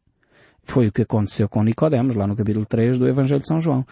Foi 0.64 0.88
o 0.88 0.92
que 0.92 1.04
aconteceu 1.04 1.48
com 1.48 1.64
Nicodemos, 1.64 2.16
lá 2.16 2.28
no 2.28 2.36
capítulo 2.36 2.66
3 2.66 3.00
do 3.00 3.08
Evangelho 3.08 3.42
de 3.42 3.48
São 3.48 3.60
João. 3.60 3.86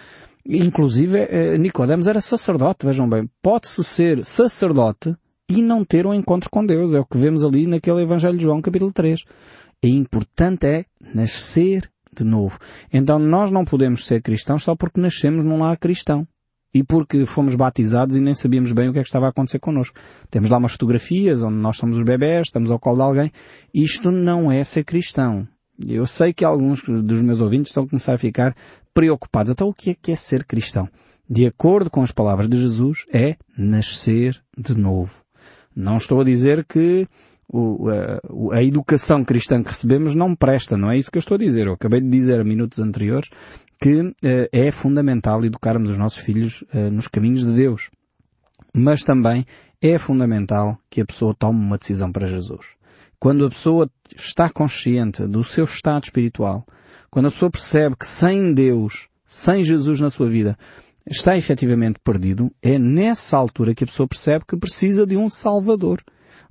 Inclusive, 0.45 1.19
eh, 1.19 1.57
Nicodemos 1.57 2.05
era 2.05 2.19
sacerdote, 2.19 2.85
vejam 2.85 3.09
bem. 3.09 3.29
Pode-se 3.41 3.83
ser 3.83 4.25
sacerdote 4.25 5.15
e 5.49 5.61
não 5.61 5.85
ter 5.85 6.05
um 6.05 6.13
encontro 6.13 6.49
com 6.49 6.65
Deus. 6.65 6.93
É 6.93 6.99
o 6.99 7.05
que 7.05 7.17
vemos 7.17 7.43
ali 7.43 7.65
naquele 7.65 8.01
Evangelho 8.01 8.37
de 8.37 8.43
João, 8.43 8.61
capítulo 8.61 8.91
3. 8.91 9.23
E 9.81 9.89
importante 9.89 10.67
é 10.67 10.85
nascer 11.13 11.89
de 12.15 12.23
novo. 12.23 12.59
Então 12.91 13.17
nós 13.19 13.51
não 13.51 13.65
podemos 13.65 14.05
ser 14.05 14.21
cristãos 14.21 14.63
só 14.63 14.75
porque 14.75 14.99
nascemos 14.99 15.43
num 15.43 15.59
lar 15.59 15.77
cristão. 15.77 16.27
E 16.75 16.83
porque 16.83 17.25
fomos 17.25 17.55
batizados 17.55 18.17
e 18.17 18.19
nem 18.19 18.33
sabíamos 18.33 18.73
bem 18.73 18.89
o 18.89 18.91
que 18.91 18.99
é 18.99 19.01
que 19.01 19.07
estava 19.07 19.27
a 19.27 19.29
acontecer 19.29 19.59
connosco. 19.59 19.97
Temos 20.29 20.49
lá 20.49 20.57
umas 20.57 20.73
fotografias 20.73 21.41
onde 21.41 21.55
nós 21.55 21.77
somos 21.77 21.97
os 21.97 22.03
bebés, 22.03 22.47
estamos 22.47 22.69
ao 22.69 22.77
colo 22.77 22.97
de 22.97 23.01
alguém. 23.01 23.31
Isto 23.73 24.11
não 24.11 24.51
é 24.51 24.61
ser 24.65 24.83
cristão. 24.83 25.47
Eu 25.79 26.05
sei 26.05 26.33
que 26.33 26.43
alguns 26.43 26.83
dos 26.83 27.21
meus 27.21 27.39
ouvintes 27.39 27.69
estão 27.69 27.85
a 27.85 27.87
começar 27.87 28.13
a 28.15 28.17
ficar 28.17 28.53
preocupados. 28.93 29.53
Então 29.53 29.69
o 29.69 29.73
que 29.73 29.91
é 29.91 29.95
que 29.95 30.11
é 30.11 30.17
ser 30.17 30.43
cristão? 30.43 30.89
De 31.29 31.45
acordo 31.45 31.89
com 31.89 32.03
as 32.03 32.11
palavras 32.11 32.49
de 32.49 32.57
Jesus, 32.57 33.05
é 33.09 33.37
nascer 33.57 34.43
de 34.57 34.77
novo. 34.77 35.23
Não 35.73 35.95
estou 35.95 36.19
a 36.19 36.25
dizer 36.25 36.65
que 36.65 37.07
o, 37.47 37.89
a, 37.89 38.57
a, 38.57 38.63
educação 38.63 39.23
cristã 39.23 39.61
que 39.61 39.69
recebemos 39.69 40.15
não 40.15 40.35
presta, 40.35 40.75
não 40.75 40.91
é 40.91 40.97
isso 40.97 41.11
que 41.11 41.17
eu 41.17 41.21
estou 41.21 41.35
a 41.35 41.39
dizer. 41.39 41.67
Eu 41.67 41.73
acabei 41.73 42.01
de 42.01 42.09
dizer 42.09 42.41
a 42.41 42.43
minutos 42.43 42.79
anteriores 42.79 43.29
que 43.79 44.01
uh, 44.01 44.13
é 44.51 44.71
fundamental 44.71 45.43
educarmos 45.45 45.91
os 45.91 45.97
nossos 45.97 46.19
filhos 46.19 46.63
uh, 46.73 46.91
nos 46.91 47.07
caminhos 47.07 47.45
de 47.45 47.53
Deus. 47.53 47.89
Mas 48.73 49.03
também 49.03 49.45
é 49.81 49.97
fundamental 49.97 50.77
que 50.89 51.01
a 51.01 51.05
pessoa 51.05 51.35
tome 51.37 51.59
uma 51.59 51.77
decisão 51.77 52.11
para 52.11 52.27
Jesus. 52.27 52.75
Quando 53.19 53.45
a 53.45 53.49
pessoa 53.49 53.89
está 54.15 54.49
consciente 54.49 55.25
do 55.27 55.43
seu 55.43 55.65
estado 55.65 56.05
espiritual, 56.05 56.65
quando 57.09 57.27
a 57.27 57.31
pessoa 57.31 57.51
percebe 57.51 57.95
que 57.95 58.05
sem 58.05 58.53
Deus, 58.53 59.07
sem 59.25 59.63
Jesus 59.63 59.99
na 59.99 60.09
sua 60.09 60.29
vida, 60.29 60.57
está 61.07 61.37
efetivamente 61.37 61.99
perdido, 62.03 62.51
é 62.61 62.77
nessa 62.77 63.37
altura 63.37 63.73
que 63.73 63.83
a 63.83 63.87
pessoa 63.87 64.07
percebe 64.07 64.45
que 64.47 64.57
precisa 64.57 65.05
de 65.05 65.15
um 65.15 65.29
Salvador. 65.29 66.03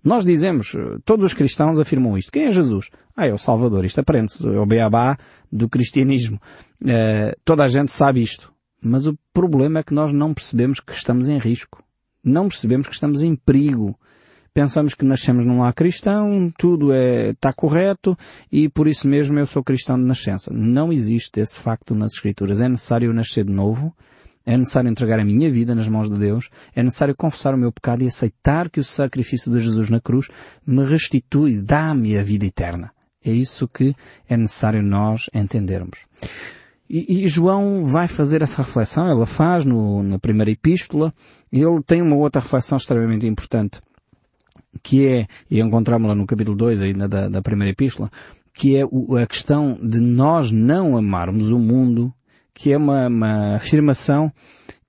Nós 0.04 0.24
dizemos, 0.24 0.76
todos 1.04 1.24
os 1.24 1.34
cristãos 1.34 1.80
afirmam 1.80 2.18
isto. 2.18 2.30
Quem 2.30 2.44
é 2.44 2.50
Jesus? 2.50 2.90
Ah, 3.16 3.26
é 3.26 3.32
o 3.32 3.38
Salvador. 3.38 3.84
Isto 3.84 4.00
aprende-se. 4.00 4.46
É 4.46 4.58
o 4.58 4.66
beabá 4.66 5.16
do 5.50 5.68
cristianismo. 5.68 6.38
Uh, 6.82 7.34
toda 7.44 7.64
a 7.64 7.68
gente 7.68 7.90
sabe 7.90 8.22
isto. 8.22 8.52
Mas 8.82 9.06
o 9.06 9.18
problema 9.32 9.80
é 9.80 9.82
que 9.82 9.94
nós 9.94 10.12
não 10.12 10.34
percebemos 10.34 10.78
que 10.78 10.92
estamos 10.92 11.26
em 11.26 11.38
risco. 11.38 11.82
Não 12.22 12.48
percebemos 12.48 12.86
que 12.86 12.94
estamos 12.94 13.22
em 13.22 13.34
perigo 13.34 13.98
pensamos 14.54 14.94
que 14.94 15.04
nascemos 15.04 15.44
num 15.44 15.58
lar 15.58 15.74
cristão, 15.74 16.50
tudo 16.56 16.92
é, 16.92 17.30
está 17.30 17.52
correto 17.52 18.16
e 18.50 18.68
por 18.68 18.86
isso 18.86 19.08
mesmo 19.08 19.36
eu 19.36 19.46
sou 19.46 19.64
cristão 19.64 19.98
de 19.98 20.04
nascença. 20.04 20.52
Não 20.54 20.92
existe 20.92 21.40
esse 21.40 21.58
facto 21.58 21.92
nas 21.92 22.12
Escrituras. 22.12 22.60
É 22.60 22.68
necessário 22.68 23.12
nascer 23.12 23.44
de 23.44 23.52
novo, 23.52 23.92
é 24.44 24.56
necessário 24.56 24.90
entregar 24.90 25.18
a 25.18 25.24
minha 25.24 25.50
vida 25.50 25.74
nas 25.74 25.88
mãos 25.88 26.10
de 26.10 26.18
Deus, 26.18 26.50
é 26.74 26.82
necessário 26.82 27.16
confessar 27.16 27.54
o 27.54 27.58
meu 27.58 27.72
pecado 27.72 28.02
e 28.02 28.06
aceitar 28.06 28.68
que 28.68 28.80
o 28.80 28.84
sacrifício 28.84 29.50
de 29.50 29.60
Jesus 29.60 29.90
na 29.90 30.00
cruz 30.00 30.28
me 30.66 30.84
restitui, 30.84 31.62
dá-me 31.62 32.18
a 32.18 32.22
vida 32.22 32.44
eterna. 32.44 32.92
É 33.24 33.30
isso 33.30 33.66
que 33.66 33.94
é 34.28 34.36
necessário 34.36 34.82
nós 34.82 35.30
entendermos. 35.32 36.00
E, 36.88 37.24
e, 37.24 37.28
João 37.28 37.86
vai 37.86 38.06
fazer 38.06 38.42
essa 38.42 38.62
reflexão, 38.62 39.08
ela 39.08 39.24
faz 39.24 39.64
no, 39.64 40.02
na 40.02 40.18
primeira 40.18 40.50
epístola, 40.50 41.14
e 41.50 41.62
ele 41.62 41.82
tem 41.82 42.02
uma 42.02 42.16
outra 42.16 42.42
reflexão 42.42 42.76
extremamente 42.76 43.26
importante 43.26 43.80
que 44.82 45.06
é, 45.06 45.26
e 45.50 45.60
encontramos 45.60 46.08
lá 46.08 46.14
no 46.14 46.26
capítulo 46.26 46.56
2 46.56 46.80
ainda 46.80 47.08
da, 47.08 47.28
da 47.28 47.42
primeira 47.42 47.70
epístola, 47.70 48.10
que 48.52 48.76
é 48.76 48.84
o, 48.84 49.16
a 49.16 49.26
questão 49.26 49.78
de 49.82 50.00
nós 50.00 50.50
não 50.50 50.96
amarmos 50.96 51.50
o 51.50 51.58
mundo, 51.58 52.12
que 52.54 52.72
é 52.72 52.76
uma, 52.76 53.08
uma 53.08 53.56
afirmação 53.56 54.32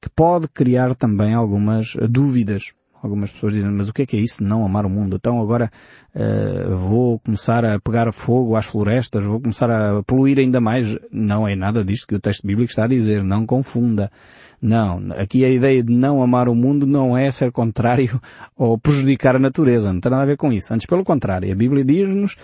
que 0.02 0.10
pode 0.16 0.48
criar 0.48 0.94
também 0.96 1.34
algumas 1.34 1.94
dúvidas. 2.10 2.74
Algumas 3.02 3.30
pessoas 3.30 3.54
dizem, 3.54 3.72
mas 3.72 3.90
o 3.90 3.94
que 3.94 4.02
é 4.02 4.06
que 4.06 4.18
é 4.18 4.20
isso, 4.20 4.44
não 4.44 4.66
amar 4.66 4.86
o 4.86 4.90
mundo? 4.90 5.16
Então 5.16 5.40
agora 5.40 5.72
uh, 6.16 6.76
vou 6.78 7.20
começar 7.20 7.64
a 7.64 7.80
pegar 7.80 8.12
fogo 8.12 8.56
às 8.56 8.66
florestas, 8.66 9.24
vou 9.24 9.40
começar 9.40 9.70
a 9.70 10.02
poluir 10.04 10.40
ainda 10.40 10.60
mais. 10.60 10.98
Não 11.12 11.48
é 11.48 11.56
nada 11.56 11.84
disto 11.84 12.08
que 12.08 12.16
o 12.16 12.20
texto 12.20 12.48
bíblico 12.48 12.72
está 12.72 12.86
a 12.86 12.88
dizer, 12.88 13.24
não 13.24 13.46
confunda. 13.46 14.12
Não, 14.62 15.12
aqui 15.18 15.46
a 15.46 15.50
ideia 15.50 15.84
de 15.84 15.94
não 15.94 16.24
amar 16.24 16.48
o 16.48 16.56
mundo 16.56 16.88
não 16.88 17.16
é 17.16 17.30
ser 17.30 17.52
contrário 17.52 18.20
ou 18.58 18.78
prejudicar 18.78 19.36
a 19.36 19.40
natureza, 19.40 19.94
não 19.94 20.00
tem 20.00 20.10
nada 20.10 20.24
a 20.24 20.28
ver 20.28 20.38
com 20.38 20.52
isso. 20.52 20.74
Antes 20.74 20.88
pelo 20.88 21.04
contrário, 21.04 21.52
a 21.52 21.56
Bíblia 21.56 21.86
diz-nos 21.86 22.36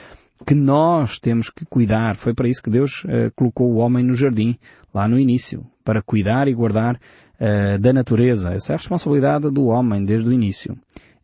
que 0.46 0.56
nós 0.56 1.20
temos 1.20 1.50
que 1.50 1.66
cuidar. 1.66 2.16
Foi 2.16 2.34
para 2.34 2.48
isso 2.48 2.64
que 2.64 2.70
Deus 2.70 3.04
uh, 3.04 3.32
colocou 3.36 3.72
o 3.72 3.78
homem 3.78 4.04
no 4.04 4.16
jardim, 4.16 4.58
lá 4.94 5.08
no 5.08 5.20
início, 5.20 5.66
para 5.84 6.02
cuidar 6.02 6.48
e 6.48 6.54
guardar 6.54 6.96
uh, 6.96 7.80
da 7.80 7.94
natureza. 7.94 8.54
Essa 8.54 8.74
é 8.74 8.76
a 8.76 8.78
responsabilidade 8.78 9.50
do 9.52 9.66
homem 9.68 10.04
desde 10.04 10.28
o 10.28 10.34
início. 10.34 10.74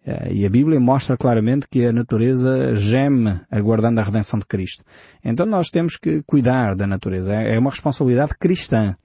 Uh, 0.06 0.32
e 0.32 0.46
a 0.46 0.50
Bíblia 0.50 0.80
mostra 0.80 1.18
claramente 1.18 1.68
que 1.70 1.86
a 1.86 1.94
natureza 1.94 2.74
geme 2.76 3.42
aguardando 3.52 4.00
a 4.00 4.04
redenção 4.04 4.40
de 4.40 4.46
Cristo. 4.46 4.84
Então 5.24 5.46
nós 5.46 5.70
temos 5.70 5.98
que 5.98 6.22
cuidar 6.24 6.76
da 6.76 6.88
natureza. 6.88 7.34
É, 7.34 7.56
é 7.56 7.60
uma 7.60 7.72
responsabilidade 7.72 8.34
cristã. 8.40 8.96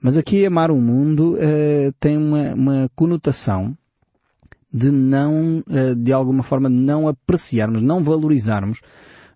Mas 0.00 0.16
aqui 0.16 0.44
amar 0.44 0.70
o 0.70 0.76
mundo 0.76 1.38
tem 1.98 2.18
uma, 2.18 2.52
uma, 2.52 2.90
conotação 2.94 3.74
de 4.70 4.90
não, 4.90 5.62
de 5.96 6.12
alguma 6.12 6.42
forma, 6.42 6.68
não 6.68 7.08
apreciarmos, 7.08 7.80
não 7.80 8.04
valorizarmos 8.04 8.82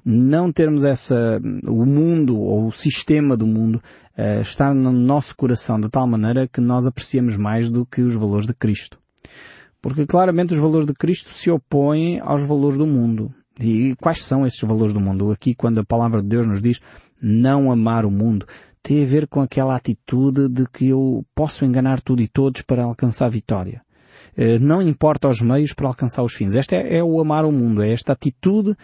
não 0.04 0.52
termos 0.52 0.84
essa, 0.84 1.40
o 1.66 1.84
mundo 1.84 2.38
ou 2.38 2.68
o 2.68 2.72
sistema 2.72 3.36
do 3.36 3.46
mundo 3.46 3.82
uh, 4.16 4.40
estar 4.40 4.74
no 4.74 4.92
nosso 4.92 5.36
coração 5.36 5.80
de 5.80 5.88
tal 5.88 6.06
maneira 6.06 6.48
que 6.48 6.60
nós 6.60 6.86
apreciamos 6.86 7.36
mais 7.36 7.70
do 7.70 7.84
que 7.84 8.00
os 8.00 8.14
valores 8.14 8.46
de 8.46 8.54
Cristo. 8.54 8.98
Porque 9.80 10.06
claramente 10.06 10.54
os 10.54 10.60
valores 10.60 10.86
de 10.86 10.94
Cristo 10.94 11.30
se 11.30 11.50
opõem 11.50 12.20
aos 12.20 12.42
valores 12.44 12.78
do 12.78 12.86
mundo. 12.86 13.32
E 13.60 13.96
quais 14.00 14.22
são 14.22 14.46
esses 14.46 14.60
valores 14.60 14.92
do 14.92 15.00
mundo? 15.00 15.30
Aqui 15.30 15.54
quando 15.54 15.78
a 15.78 15.84
palavra 15.84 16.22
de 16.22 16.28
Deus 16.28 16.46
nos 16.46 16.62
diz 16.62 16.80
não 17.20 17.72
amar 17.72 18.04
o 18.04 18.10
mundo, 18.10 18.46
tem 18.82 19.02
a 19.02 19.06
ver 19.06 19.26
com 19.26 19.40
aquela 19.40 19.76
atitude 19.76 20.48
de 20.48 20.66
que 20.66 20.88
eu 20.88 21.24
posso 21.34 21.64
enganar 21.64 22.00
tudo 22.00 22.22
e 22.22 22.28
todos 22.28 22.62
para 22.62 22.84
alcançar 22.84 23.26
a 23.26 23.30
vitória. 23.30 23.82
Eh, 24.40 24.60
não 24.60 24.80
importa 24.80 25.28
os 25.28 25.40
meios 25.40 25.72
para 25.72 25.88
alcançar 25.88 26.22
os 26.22 26.32
fins. 26.32 26.54
Esta 26.54 26.76
é, 26.76 26.98
é 26.98 27.04
o 27.04 27.20
amar 27.20 27.44
o 27.44 27.50
mundo, 27.50 27.82
é 27.82 27.92
esta 27.92 28.12
atitude 28.12 28.76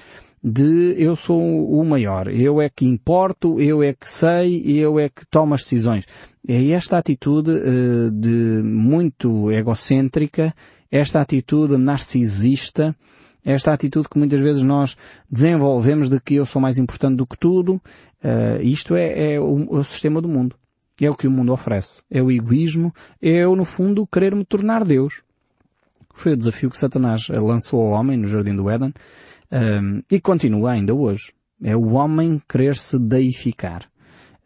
de 0.43 0.97
eu 0.99 1.15
sou 1.15 1.41
o 1.41 1.85
maior, 1.85 2.29
eu 2.29 2.61
é 2.61 2.69
que 2.69 2.85
importo, 2.85 3.61
eu 3.61 3.81
é 3.81 3.95
que 3.95 4.11
sei, 4.11 4.63
eu 4.67 4.99
é 4.99 5.09
que 5.09 5.25
tomo 5.31 5.55
as 5.55 5.63
decisões. 5.63 6.07
É 6.47 6.71
esta 6.73 6.99
atitude 6.99 7.53
uh, 7.53 8.11
de 8.11 8.63
muito 8.65 9.51
egocêntrica, 9.53 10.53
esta 10.91 11.21
atitude 11.21 11.77
narcisista, 11.79 12.95
esta 13.45 13.73
atitude 13.73 14.09
que 14.09 14.19
muitas 14.19 14.41
vezes 14.41 14.63
nós 14.63 14.97
desenvolvemos 15.31 16.09
de 16.09 16.21
que 16.21 16.35
eu 16.35 16.45
sou 16.45 16.61
mais 16.61 16.79
importante 16.79 17.17
do 17.17 17.27
que 17.27 17.39
tudo, 17.39 17.77
uh, 17.77 18.61
isto 18.61 18.97
é, 18.97 19.35
é 19.35 19.41
o, 19.41 19.79
o, 19.79 19.85
sistema 19.85 20.21
do 20.21 20.29
mundo. 20.29 20.57
É 21.01 21.09
o 21.09 21.15
que 21.15 21.29
o 21.29 21.31
mundo 21.31 21.53
oferece. 21.53 22.03
É 22.11 22.21
o 22.21 22.31
egoísmo, 22.31 22.93
é 23.23 23.31
eu, 23.31 23.55
no 23.55 23.65
fundo, 23.65 24.07
querer 24.07 24.35
me 24.35 24.45
tornar 24.45 24.85
Deus. 24.85 25.23
Foi 26.15 26.33
o 26.33 26.37
desafio 26.37 26.71
que 26.71 26.79
Satanás 26.79 27.29
lançou 27.29 27.83
ao 27.83 28.01
homem 28.01 28.17
no 28.17 28.27
Jardim 28.27 28.57
do 28.57 28.71
Éden 28.71 28.95
um, 29.53 30.01
e 30.11 30.21
continua 30.21 30.71
ainda 30.71 30.95
hoje. 30.95 31.33
É 31.63 31.77
o 31.77 31.93
homem 31.93 32.41
querer 32.49 32.77
se 32.77 32.99
deificar. 32.99 33.83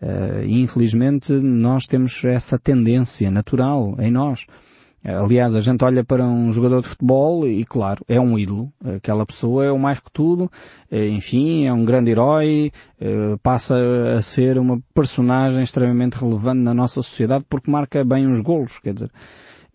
Uh, 0.01 0.45
e 0.45 0.63
infelizmente 0.63 1.33
nós 1.33 1.85
temos 1.85 2.25
essa 2.25 2.59
tendência 2.59 3.31
natural 3.31 3.97
em 4.01 4.11
nós. 4.11 4.47
Aliás, 5.05 5.55
a 5.55 5.61
gente 5.61 5.85
olha 5.85 6.05
para 6.05 6.25
um 6.25 6.53
jogador 6.53 6.83
de 6.83 6.89
futebol 6.89 7.47
e, 7.47 7.65
claro, 7.65 8.05
é 8.09 8.21
um 8.21 8.37
ídolo. 8.37 8.73
Aquela 8.97 9.25
pessoa 9.25 9.65
é 9.65 9.71
o 9.71 9.79
mais 9.79 10.01
que 10.01 10.11
tudo. 10.13 10.51
Enfim, 10.91 11.67
é 11.67 11.73
um 11.73 11.85
grande 11.85 12.11
herói. 12.11 12.73
Eh, 13.01 13.37
passa 13.41 13.77
a 14.17 14.21
ser 14.21 14.59
uma 14.59 14.83
personagem 14.93 15.63
extremamente 15.63 16.15
relevante 16.15 16.61
na 16.61 16.75
nossa 16.75 17.01
sociedade 17.01 17.45
porque 17.49 17.71
marca 17.71 18.05
bem 18.05 18.27
uns 18.27 18.41
golos. 18.41 18.81
Quer 18.81 18.95
dizer, 18.95 19.11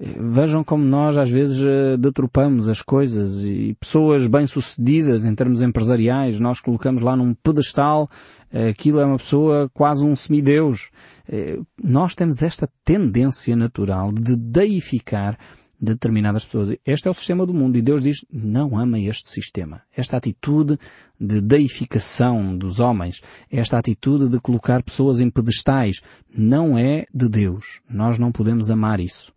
Vejam 0.05 0.65
como 0.65 0.83
nós 0.83 1.17
às 1.17 1.31
vezes 1.31 1.63
eh, 1.63 1.95
deturpamos 1.95 2.67
as 2.67 2.81
coisas 2.81 3.41
e 3.41 3.73
pessoas 3.79 4.27
bem-sucedidas 4.27 5.23
em 5.23 5.33
termos 5.33 5.61
empresariais, 5.61 6.41
nós 6.41 6.59
colocamos 6.59 7.01
lá 7.01 7.15
num 7.15 7.33
pedestal, 7.33 8.09
eh, 8.51 8.67
aquilo 8.67 8.99
é 8.99 9.05
uma 9.05 9.17
pessoa 9.17 9.69
quase 9.73 10.03
um 10.03 10.13
semideus. 10.13 10.89
Eh, 11.29 11.57
nós 11.81 12.15
temos 12.15 12.41
esta 12.41 12.69
tendência 12.83 13.55
natural 13.55 14.11
de 14.11 14.35
deificar 14.35 15.37
determinadas 15.83 16.45
pessoas. 16.45 16.77
Este 16.85 17.07
é 17.09 17.11
o 17.11 17.13
sistema 17.13 17.45
do 17.45 17.53
mundo 17.53 17.77
e 17.77 17.81
Deus 17.81 18.01
diz 18.01 18.25
não 18.31 18.77
ama 18.77 18.97
este 18.99 19.29
sistema. 19.29 19.81
Esta 19.95 20.15
atitude 20.15 20.79
de 21.19 21.41
deificação 21.41 22.57
dos 22.57 22.79
homens, 22.79 23.21
esta 23.51 23.77
atitude 23.77 24.29
de 24.29 24.39
colocar 24.39 24.81
pessoas 24.81 25.19
em 25.19 25.29
pedestais, 25.29 26.01
não 26.33 26.77
é 26.77 27.05
de 27.13 27.27
Deus. 27.27 27.81
Nós 27.89 28.17
não 28.17 28.31
podemos 28.31 28.71
amar 28.71 29.01
isso. 29.01 29.33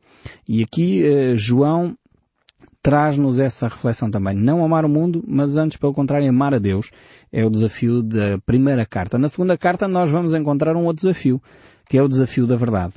E 0.49 0.63
aqui 0.63 1.05
eh, 1.05 1.35
João 1.37 1.97
traz-nos 2.81 3.41
essa 3.41 3.67
reflexão 3.67 4.09
também. 4.09 4.37
Não 4.37 4.65
amar 4.65 4.85
o 4.85 4.89
mundo, 4.89 5.25
mas 5.27 5.57
antes, 5.57 5.77
pelo 5.77 5.93
contrário, 5.93 6.29
amar 6.29 6.55
a 6.55 6.59
Deus. 6.59 6.93
É 7.33 7.45
o 7.45 7.51
desafio 7.51 8.05
da 8.05 8.39
primeira 8.47 8.87
carta. 8.87 9.19
Na 9.19 9.29
segunda 9.29 9.59
carta 9.59 9.89
nós 9.89 10.13
vamos 10.13 10.33
encontrar 10.33 10.77
um 10.77 10.85
outro 10.85 11.03
desafio, 11.03 11.43
que 11.89 11.99
é 11.99 12.03
o 12.03 12.09
desafio 12.09 12.47
da 12.47 12.55
verdade. 12.55 12.95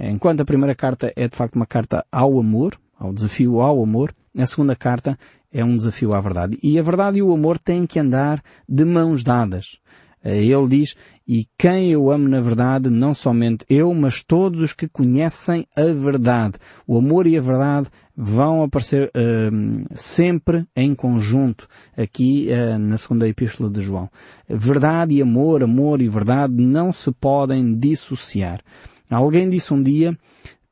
Enquanto 0.00 0.42
a 0.42 0.44
primeira 0.44 0.76
carta 0.76 1.12
é 1.16 1.26
de 1.26 1.36
facto 1.36 1.56
uma 1.56 1.66
carta 1.66 2.06
ao 2.12 2.38
amor, 2.38 2.78
ao 2.96 3.12
desafio 3.12 3.60
ao 3.60 3.82
amor, 3.82 4.14
a 4.36 4.46
segunda 4.46 4.76
carta 4.76 5.18
é 5.52 5.64
um 5.64 5.76
desafio 5.76 6.14
à 6.14 6.20
verdade. 6.20 6.56
E 6.62 6.78
a 6.78 6.82
verdade 6.82 7.18
e 7.18 7.22
o 7.22 7.32
amor 7.32 7.58
têm 7.58 7.84
que 7.84 7.98
andar 7.98 8.40
de 8.68 8.84
mãos 8.84 9.24
dadas. 9.24 9.80
Eh, 10.22 10.44
ele 10.44 10.68
diz, 10.68 10.94
e 11.26 11.46
quem 11.58 11.90
eu 11.90 12.10
amo 12.10 12.28
na 12.28 12.40
verdade, 12.40 12.88
não 12.90 13.12
somente 13.12 13.64
eu, 13.68 13.92
mas 13.92 14.22
todos 14.22 14.60
os 14.60 14.72
que 14.72 14.88
conhecem 14.88 15.66
a 15.76 15.84
verdade. 15.92 16.58
O 16.86 16.96
amor 16.96 17.26
e 17.26 17.36
a 17.36 17.40
verdade 17.40 17.88
vão 18.16 18.62
aparecer 18.62 19.10
uh, 19.16 19.86
sempre 19.94 20.64
em 20.76 20.94
conjunto 20.94 21.68
aqui 21.96 22.48
uh, 22.50 22.78
na 22.78 22.98
segunda 22.98 23.28
epístola 23.28 23.70
de 23.70 23.80
João. 23.80 24.08
Verdade 24.48 25.14
e 25.14 25.22
amor, 25.22 25.62
amor 25.62 26.00
e 26.00 26.08
verdade 26.08 26.54
não 26.54 26.92
se 26.92 27.12
podem 27.12 27.74
dissociar. 27.78 28.60
Alguém 29.10 29.48
disse 29.48 29.72
um 29.72 29.82
dia 29.82 30.16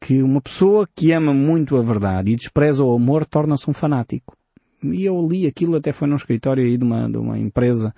que 0.01 0.23
uma 0.23 0.41
pessoa 0.41 0.89
que 0.95 1.13
ama 1.13 1.33
muito 1.33 1.77
a 1.77 1.83
verdade 1.83 2.31
e 2.31 2.37
despreza 2.37 2.85
o 2.85 2.95
amor 2.95 3.25
torna-se 3.25 3.69
um 3.69 3.75
fanático. 3.75 4.37
E 4.83 5.05
eu 5.05 5.27
li 5.27 5.47
aquilo, 5.47 5.77
até 5.77 5.91
foi 5.91 6.07
num 6.07 6.17
escritório 6.17 6.63
aí 6.63 6.77
de 6.77 6.85
uma, 6.85 7.09
de 7.11 7.19
uma 7.19 7.39
empresa 7.39 7.95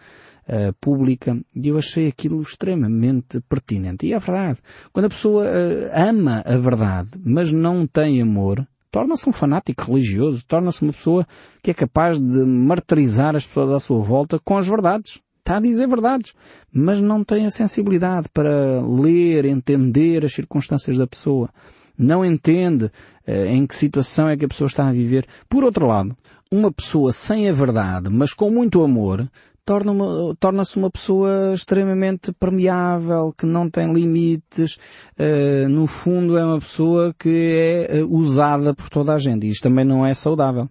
uh, 0.48 0.72
pública, 0.80 1.38
e 1.54 1.68
eu 1.68 1.76
achei 1.76 2.06
aquilo 2.06 2.40
extremamente 2.40 3.40
pertinente. 3.48 4.06
E 4.06 4.14
é 4.14 4.18
verdade. 4.18 4.60
Quando 4.92 5.06
a 5.06 5.10
pessoa 5.10 5.44
uh, 5.44 5.90
ama 5.92 6.42
a 6.46 6.56
verdade, 6.56 7.10
mas 7.24 7.50
não 7.50 7.86
tem 7.86 8.22
amor, 8.22 8.66
torna-se 8.90 9.28
um 9.28 9.32
fanático 9.32 9.84
religioso, 9.92 10.44
torna-se 10.46 10.82
uma 10.82 10.92
pessoa 10.92 11.26
que 11.62 11.72
é 11.72 11.74
capaz 11.74 12.18
de 12.18 12.44
martirizar 12.44 13.34
as 13.34 13.44
pessoas 13.44 13.72
à 13.72 13.80
sua 13.80 14.00
volta 14.00 14.38
com 14.38 14.56
as 14.56 14.66
verdades 14.68 15.20
está 15.48 15.56
a 15.56 15.60
dizer 15.60 15.88
verdades, 15.88 16.34
mas 16.70 17.00
não 17.00 17.24
tem 17.24 17.46
a 17.46 17.50
sensibilidade 17.50 18.28
para 18.34 18.82
ler, 18.86 19.46
entender 19.46 20.22
as 20.22 20.34
circunstâncias 20.34 20.98
da 20.98 21.06
pessoa. 21.06 21.48
Não 21.96 22.22
entende 22.22 22.90
eh, 23.26 23.46
em 23.46 23.66
que 23.66 23.74
situação 23.74 24.28
é 24.28 24.36
que 24.36 24.44
a 24.44 24.48
pessoa 24.48 24.66
está 24.66 24.86
a 24.86 24.92
viver. 24.92 25.26
Por 25.48 25.64
outro 25.64 25.86
lado, 25.86 26.14
uma 26.52 26.70
pessoa 26.70 27.14
sem 27.14 27.48
a 27.48 27.52
verdade, 27.52 28.10
mas 28.10 28.34
com 28.34 28.50
muito 28.50 28.84
amor, 28.84 29.26
torna-se 29.64 30.36
torna 30.38 30.62
uma 30.76 30.90
pessoa 30.90 31.54
extremamente 31.54 32.30
permeável, 32.32 33.34
que 33.36 33.46
não 33.46 33.70
tem 33.70 33.90
limites, 33.90 34.76
uh, 35.18 35.68
no 35.68 35.86
fundo 35.86 36.36
é 36.36 36.44
uma 36.44 36.58
pessoa 36.58 37.14
que 37.18 37.88
é 37.88 38.02
uh, 38.02 38.14
usada 38.14 38.74
por 38.74 38.90
toda 38.90 39.14
a 39.14 39.18
gente. 39.18 39.46
E 39.46 39.50
isto 39.50 39.62
também 39.62 39.84
não 39.84 40.04
é 40.04 40.12
saudável. 40.12 40.68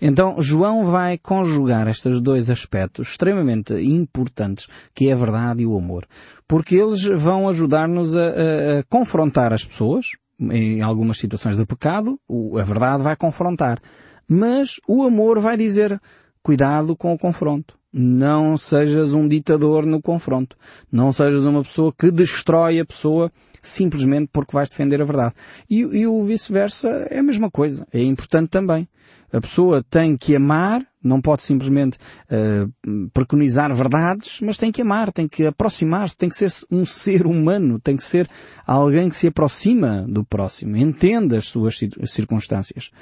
Então, 0.00 0.40
João 0.40 0.86
vai 0.86 1.18
conjugar 1.18 1.88
estes 1.88 2.20
dois 2.20 2.50
aspectos 2.50 3.08
extremamente 3.08 3.74
importantes, 3.74 4.68
que 4.94 5.08
é 5.08 5.12
a 5.12 5.16
verdade 5.16 5.62
e 5.62 5.66
o 5.66 5.76
amor. 5.76 6.06
Porque 6.46 6.76
eles 6.76 7.04
vão 7.04 7.48
ajudar-nos 7.48 8.14
a, 8.14 8.20
a, 8.20 8.78
a 8.78 8.82
confrontar 8.88 9.52
as 9.52 9.64
pessoas, 9.64 10.12
em 10.40 10.82
algumas 10.82 11.18
situações 11.18 11.56
de 11.56 11.64
pecado, 11.64 12.18
a 12.58 12.62
verdade 12.62 13.02
vai 13.02 13.16
confrontar. 13.16 13.80
Mas 14.28 14.80
o 14.88 15.04
amor 15.04 15.40
vai 15.40 15.56
dizer, 15.56 16.00
cuidado 16.42 16.96
com 16.96 17.12
o 17.12 17.18
confronto. 17.18 17.76
Não 17.96 18.56
sejas 18.56 19.12
um 19.12 19.28
ditador 19.28 19.86
no 19.86 20.02
confronto. 20.02 20.56
Não 20.90 21.12
sejas 21.12 21.44
uma 21.44 21.62
pessoa 21.62 21.94
que 21.96 22.10
destrói 22.10 22.80
a 22.80 22.84
pessoa 22.84 23.30
simplesmente 23.62 24.28
porque 24.32 24.52
vais 24.52 24.68
defender 24.68 25.00
a 25.00 25.04
verdade. 25.04 25.34
E, 25.70 25.80
e 25.80 26.06
o 26.06 26.24
vice-versa 26.24 26.88
é 27.08 27.20
a 27.20 27.22
mesma 27.22 27.50
coisa. 27.50 27.86
É 27.92 28.02
importante 28.02 28.48
também. 28.48 28.88
A 29.34 29.40
pessoa 29.40 29.82
tem 29.82 30.16
que 30.16 30.36
amar, 30.36 30.86
não 31.02 31.20
pode 31.20 31.42
simplesmente 31.42 31.98
uh, 32.30 33.10
preconizar 33.12 33.74
verdades, 33.74 34.38
mas 34.40 34.56
tem 34.56 34.70
que 34.70 34.82
amar, 34.82 35.12
tem 35.12 35.26
que 35.26 35.44
aproximar-se, 35.44 36.16
tem 36.16 36.28
que 36.28 36.36
ser 36.36 36.52
um 36.70 36.86
ser 36.86 37.26
humano, 37.26 37.80
tem 37.80 37.96
que 37.96 38.04
ser 38.04 38.30
alguém 38.64 39.08
que 39.08 39.16
se 39.16 39.26
aproxima 39.26 40.06
do 40.08 40.24
próximo, 40.24 40.76
entenda 40.76 41.36
as 41.36 41.46
suas 41.46 41.80
circunstâncias. 42.06 42.92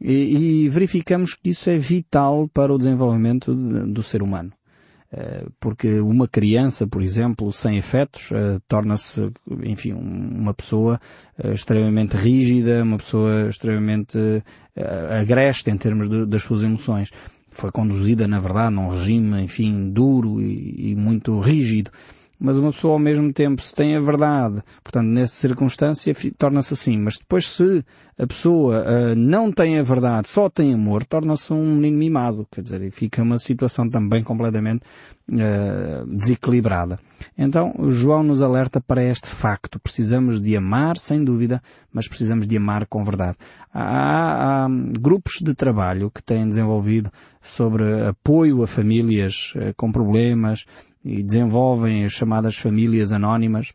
E, 0.00 0.64
e 0.64 0.68
verificamos 0.68 1.34
que 1.34 1.50
isso 1.50 1.70
é 1.70 1.78
vital 1.78 2.48
para 2.52 2.74
o 2.74 2.78
desenvolvimento 2.78 3.54
do 3.54 4.02
ser 4.02 4.24
humano. 4.24 4.52
Eh, 5.12 5.46
porque 5.60 6.00
uma 6.00 6.26
criança, 6.26 6.86
por 6.86 7.00
exemplo, 7.00 7.52
sem 7.52 7.78
afetos, 7.78 8.30
uh, 8.32 8.60
torna-se, 8.66 9.30
enfim, 9.62 9.92
uma 9.92 10.52
pessoa 10.52 11.00
uh, 11.38 11.52
extremamente 11.52 12.16
rígida, 12.16 12.82
uma 12.82 12.98
pessoa 12.98 13.48
extremamente 13.48 14.18
agreste 15.08 15.70
em 15.70 15.78
termos 15.78 16.10
de, 16.10 16.26
das 16.26 16.42
suas 16.42 16.62
emoções. 16.62 17.10
Foi 17.50 17.70
conduzida, 17.70 18.28
na 18.28 18.38
verdade, 18.38 18.74
num 18.74 18.90
regime, 18.90 19.40
enfim, 19.42 19.90
duro 19.90 20.38
e, 20.42 20.90
e 20.90 20.94
muito 20.94 21.40
rígido 21.40 21.90
mas 22.38 22.58
uma 22.58 22.70
pessoa 22.72 22.94
ao 22.94 22.98
mesmo 22.98 23.32
tempo, 23.32 23.62
se 23.62 23.74
tem 23.74 23.96
a 23.96 24.00
verdade, 24.00 24.62
portanto, 24.82 25.06
nessa 25.06 25.34
circunstância, 25.34 26.14
torna-se 26.36 26.74
assim. 26.74 26.98
Mas 26.98 27.18
depois, 27.18 27.48
se 27.48 27.84
a 28.18 28.26
pessoa 28.26 28.82
uh, 28.82 29.14
não 29.14 29.50
tem 29.50 29.78
a 29.78 29.82
verdade, 29.82 30.28
só 30.28 30.48
tem 30.48 30.74
amor, 30.74 31.04
torna-se 31.04 31.52
um 31.52 31.76
menino 31.76 31.98
mimado. 31.98 32.46
Quer 32.50 32.62
dizer, 32.62 32.90
fica 32.90 33.22
uma 33.22 33.38
situação 33.38 33.88
também 33.88 34.22
completamente 34.22 34.82
uh, 35.32 36.06
desequilibrada. 36.06 36.98
Então, 37.36 37.72
João 37.90 38.22
nos 38.22 38.42
alerta 38.42 38.80
para 38.80 39.02
este 39.02 39.28
facto. 39.28 39.78
Precisamos 39.80 40.40
de 40.40 40.56
amar, 40.56 40.96
sem 40.98 41.22
dúvida, 41.24 41.62
mas 41.92 42.08
precisamos 42.08 42.46
de 42.46 42.56
amar 42.56 42.86
com 42.86 43.04
verdade. 43.04 43.36
Há, 43.72 44.64
há 44.64 44.68
grupos 44.98 45.40
de 45.40 45.54
trabalho 45.54 46.10
que 46.10 46.22
têm 46.22 46.48
desenvolvido 46.48 47.10
sobre 47.40 48.06
apoio 48.06 48.62
a 48.62 48.66
famílias 48.66 49.52
uh, 49.56 49.74
com 49.76 49.90
problemas 49.90 50.64
e 51.04 51.22
desenvolvem 51.22 52.04
as 52.04 52.12
chamadas 52.12 52.56
famílias 52.56 53.12
anónimas 53.12 53.72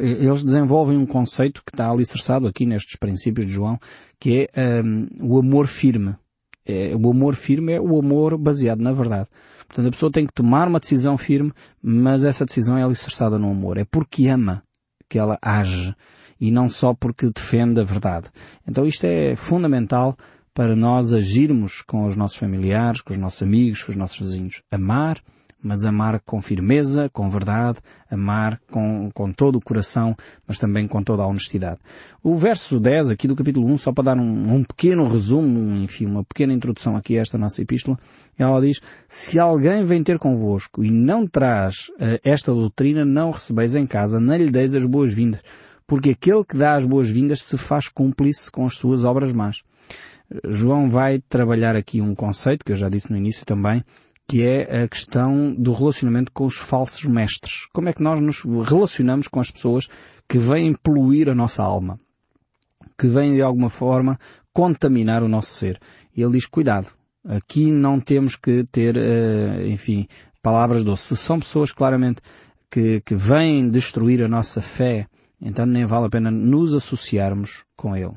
eles 0.00 0.44
desenvolvem 0.44 0.98
um 0.98 1.06
conceito 1.06 1.62
que 1.64 1.70
está 1.72 1.88
alicerçado 1.88 2.46
aqui 2.46 2.66
nestes 2.66 2.96
princípios 2.96 3.46
de 3.46 3.52
João, 3.52 3.78
que 4.18 4.48
é 4.52 4.82
um, 4.82 5.06
o 5.20 5.38
amor 5.38 5.66
firme. 5.66 6.16
É, 6.66 6.92
o 6.96 7.10
amor 7.10 7.36
firme 7.36 7.74
é 7.74 7.80
o 7.80 7.96
amor 7.98 8.36
baseado 8.36 8.80
na 8.80 8.92
verdade. 8.92 9.28
Portanto, 9.76 9.88
a 9.88 9.92
pessoa 9.92 10.10
tem 10.10 10.26
que 10.26 10.32
tomar 10.32 10.68
uma 10.68 10.80
decisão 10.80 11.18
firme, 11.18 11.52
mas 11.82 12.24
essa 12.24 12.46
decisão 12.46 12.78
é 12.78 12.82
alicerçada 12.82 13.38
no 13.38 13.50
amor. 13.50 13.76
É 13.76 13.84
porque 13.84 14.26
ama 14.26 14.62
que 15.06 15.18
ela 15.18 15.38
age 15.42 15.94
e 16.40 16.50
não 16.50 16.70
só 16.70 16.94
porque 16.94 17.28
defende 17.28 17.78
a 17.78 17.84
verdade. 17.84 18.30
Então 18.66 18.86
isto 18.86 19.04
é 19.04 19.36
fundamental 19.36 20.16
para 20.54 20.74
nós 20.74 21.12
agirmos 21.12 21.82
com 21.82 22.06
os 22.06 22.16
nossos 22.16 22.38
familiares, 22.38 23.02
com 23.02 23.12
os 23.12 23.18
nossos 23.18 23.42
amigos, 23.42 23.84
com 23.84 23.92
os 23.92 23.98
nossos 23.98 24.18
vizinhos. 24.18 24.62
Amar 24.70 25.20
mas 25.62 25.84
amar 25.84 26.20
com 26.20 26.40
firmeza, 26.40 27.08
com 27.12 27.28
verdade, 27.28 27.78
amar 28.10 28.60
com, 28.70 29.10
com 29.12 29.32
todo 29.32 29.56
o 29.56 29.60
coração, 29.60 30.14
mas 30.46 30.58
também 30.58 30.86
com 30.86 31.02
toda 31.02 31.22
a 31.22 31.26
honestidade. 31.26 31.78
O 32.22 32.36
verso 32.36 32.78
10 32.78 33.10
aqui 33.10 33.26
do 33.26 33.34
capítulo 33.34 33.66
1, 33.72 33.78
só 33.78 33.92
para 33.92 34.04
dar 34.04 34.16
um, 34.16 34.54
um 34.54 34.64
pequeno 34.64 35.08
resumo, 35.08 35.76
enfim, 35.76 36.06
uma 36.06 36.24
pequena 36.24 36.52
introdução 36.52 36.96
aqui 36.96 37.18
a 37.18 37.22
esta 37.22 37.38
nossa 37.38 37.62
epístola, 37.62 37.98
ela 38.38 38.60
diz, 38.60 38.80
se 39.08 39.38
alguém 39.38 39.84
vem 39.84 40.02
ter 40.02 40.18
convosco 40.18 40.84
e 40.84 40.90
não 40.90 41.26
traz 41.26 41.88
uh, 41.98 42.20
esta 42.22 42.52
doutrina, 42.52 43.04
não 43.04 43.30
recebeis 43.30 43.74
em 43.74 43.86
casa, 43.86 44.20
nem 44.20 44.38
lhe 44.38 44.50
deis 44.50 44.74
as 44.74 44.84
boas-vindas, 44.84 45.40
porque 45.86 46.10
aquele 46.10 46.44
que 46.44 46.56
dá 46.56 46.74
as 46.74 46.86
boas-vindas 46.86 47.42
se 47.42 47.56
faz 47.56 47.88
cúmplice 47.88 48.50
com 48.50 48.66
as 48.66 48.76
suas 48.76 49.04
obras 49.04 49.32
más. 49.32 49.62
João 50.48 50.90
vai 50.90 51.20
trabalhar 51.28 51.76
aqui 51.76 52.00
um 52.00 52.14
conceito, 52.14 52.64
que 52.64 52.72
eu 52.72 52.76
já 52.76 52.88
disse 52.88 53.10
no 53.10 53.16
início 53.16 53.46
também, 53.46 53.84
que 54.28 54.42
é 54.42 54.82
a 54.82 54.88
questão 54.88 55.54
do 55.54 55.72
relacionamento 55.72 56.32
com 56.32 56.46
os 56.46 56.56
falsos 56.56 57.04
mestres. 57.04 57.66
Como 57.72 57.88
é 57.88 57.92
que 57.92 58.02
nós 58.02 58.20
nos 58.20 58.42
relacionamos 58.68 59.28
com 59.28 59.38
as 59.38 59.50
pessoas 59.50 59.88
que 60.28 60.38
vêm 60.38 60.74
poluir 60.74 61.28
a 61.28 61.34
nossa 61.34 61.62
alma, 61.62 62.00
que 62.98 63.06
vêm 63.06 63.34
de 63.34 63.42
alguma 63.42 63.70
forma 63.70 64.18
contaminar 64.52 65.22
o 65.22 65.28
nosso 65.28 65.52
ser. 65.52 65.78
E 66.16 66.22
ele 66.22 66.32
diz, 66.32 66.46
cuidado, 66.46 66.88
aqui 67.24 67.70
não 67.70 68.00
temos 68.00 68.36
que 68.36 68.64
ter, 68.64 68.96
eh, 68.96 69.68
enfim, 69.68 70.08
palavras 70.42 70.82
doces. 70.82 71.20
São 71.20 71.38
pessoas 71.38 71.72
claramente 71.72 72.20
que, 72.70 73.00
que 73.02 73.14
vêm 73.14 73.70
destruir 73.70 74.22
a 74.22 74.28
nossa 74.28 74.60
fé, 74.60 75.06
então 75.40 75.66
nem 75.66 75.84
vale 75.84 76.06
a 76.06 76.10
pena 76.10 76.30
nos 76.30 76.74
associarmos 76.74 77.64
com 77.76 77.96
ele. 77.96 78.12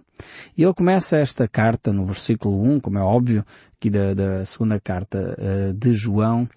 E 0.57 0.63
ele 0.63 0.73
começa 0.73 1.17
esta 1.17 1.47
carta 1.47 1.91
no 1.91 2.05
versículo 2.05 2.61
1, 2.61 2.79
como 2.79 2.97
é 2.97 3.01
óbvio, 3.01 3.45
aqui 3.77 3.89
da, 3.89 4.13
da 4.13 4.45
segunda 4.45 4.79
carta 4.79 5.37
uh, 5.37 5.73
de 5.73 5.93
João. 5.93 6.47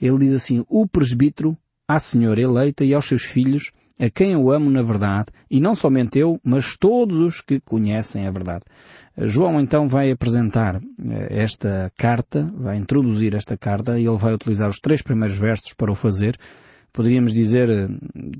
Ele 0.00 0.18
diz 0.18 0.34
assim, 0.34 0.64
o 0.68 0.86
presbítero 0.86 1.56
à 1.86 1.98
senhora 1.98 2.40
eleita 2.40 2.84
e 2.84 2.94
aos 2.94 3.06
seus 3.06 3.22
filhos, 3.22 3.72
a 3.98 4.08
quem 4.10 4.32
eu 4.32 4.50
amo 4.50 4.70
na 4.70 4.82
verdade, 4.82 5.26
e 5.50 5.60
não 5.60 5.74
somente 5.74 6.18
eu, 6.18 6.40
mas 6.42 6.76
todos 6.76 7.18
os 7.18 7.40
que 7.40 7.60
conhecem 7.60 8.26
a 8.26 8.30
verdade. 8.30 8.64
João 9.16 9.60
então 9.60 9.88
vai 9.88 10.10
apresentar 10.10 10.76
eh, 10.76 11.26
esta 11.30 11.92
carta, 11.96 12.50
vai 12.56 12.76
introduzir 12.76 13.34
esta 13.34 13.56
carta 13.56 13.98
e 13.98 14.06
ele 14.06 14.16
vai 14.16 14.32
utilizar 14.32 14.70
os 14.70 14.80
três 14.80 15.02
primeiros 15.02 15.36
versos 15.36 15.74
para 15.74 15.92
o 15.92 15.94
fazer. 15.94 16.36
Poderíamos 16.92 17.32
dizer, 17.32 17.68
eh, 17.70 17.88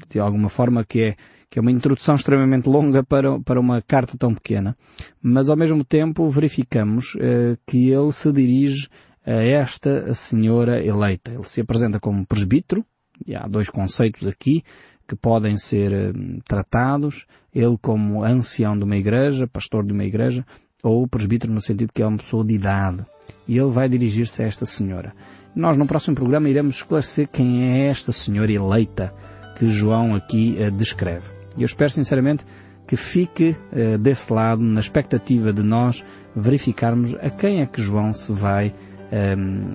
de 0.09 0.19
alguma 0.19 0.49
forma, 0.49 0.85
que 0.85 1.03
é 1.03 1.17
que 1.53 1.59
é 1.59 1.63
uma 1.63 1.71
introdução 1.71 2.15
extremamente 2.15 2.67
longa 2.67 3.05
para, 3.05 3.39
para 3.41 3.61
uma 3.61 3.83
carta 3.83 4.17
tão 4.17 4.33
pequena, 4.33 4.75
mas 5.21 5.51
ao 5.51 5.57
mesmo 5.57 5.85
tempo 5.85 6.31
verificamos 6.31 7.15
uh, 7.17 7.59
que 7.67 7.91
ele 7.91 8.11
se 8.11 8.33
dirige 8.33 8.89
a 9.23 9.33
esta 9.33 10.15
senhora 10.15 10.83
eleita. 10.83 11.31
Ele 11.31 11.45
se 11.45 11.61
apresenta 11.61 12.01
como 12.01 12.25
presbítero, 12.25 12.83
e 13.27 13.37
há 13.37 13.47
dois 13.47 13.69
conceitos 13.69 14.27
aqui 14.27 14.63
que 15.07 15.15
podem 15.15 15.59
ser 15.59 15.93
uh, 15.93 16.43
tratados, 16.49 17.27
ele 17.55 17.77
como 17.83 18.25
ancião 18.25 18.75
de 18.75 18.85
uma 18.85 18.97
igreja, 18.97 19.47
pastor 19.47 19.85
de 19.85 19.93
uma 19.93 20.05
igreja, 20.05 20.47
ou 20.83 21.07
presbítero 21.07 21.53
no 21.53 21.61
sentido 21.61 21.93
que 21.93 22.03
é 22.03 22.07
uma 22.07 22.17
pessoa 22.17 22.43
de 22.47 22.55
idade. 22.55 23.05
E 23.47 23.59
ele 23.59 23.71
vai 23.71 23.91
dirigir-se 23.91 24.43
a 24.43 24.47
esta 24.47 24.65
senhora. 24.65 25.15
Nós 25.55 25.77
no 25.77 25.87
próximo 25.87 26.17
programa 26.17 26.49
iremos 26.49 26.77
esclarecer 26.77 27.29
quem 27.29 27.63
é 27.65 27.87
esta 27.89 28.11
senhora 28.11 28.51
eleita 28.51 29.13
que 29.57 29.67
João 29.67 30.15
aqui 30.15 30.57
uh, 30.59 30.71
descreve. 30.71 31.29
E 31.57 31.63
eu 31.63 31.67
espero 31.67 31.91
sinceramente 31.91 32.45
que 32.87 32.97
fique 32.97 33.55
uh, 33.73 33.99
desse 33.99 34.33
lado 34.33 34.63
na 34.63 34.81
expectativa 34.81 35.53
de 35.53 35.63
nós 35.63 36.03
verificarmos 36.35 37.15
a 37.17 37.29
quem 37.29 37.61
é 37.61 37.67
que 37.67 37.83
João 37.83 38.15
se 38.15 38.33
vai 38.33 38.75
ehm, 39.13 39.69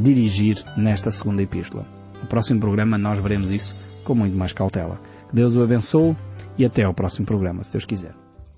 dirigir 0.00 0.64
nesta 0.74 1.10
segunda 1.10 1.42
epístola. 1.42 1.86
No 2.22 2.26
próximo 2.26 2.58
programa 2.58 2.96
nós 2.96 3.18
veremos 3.18 3.50
isso 3.50 3.76
com 4.04 4.14
muito 4.14 4.34
mais 4.34 4.54
cautela. 4.54 4.98
Deus 5.30 5.54
o 5.54 5.62
abençoe 5.62 6.16
e 6.56 6.64
até 6.64 6.84
ao 6.84 6.94
próximo 6.94 7.26
programa, 7.26 7.62
se 7.62 7.72
Deus 7.72 7.84
quiser. 7.84 8.27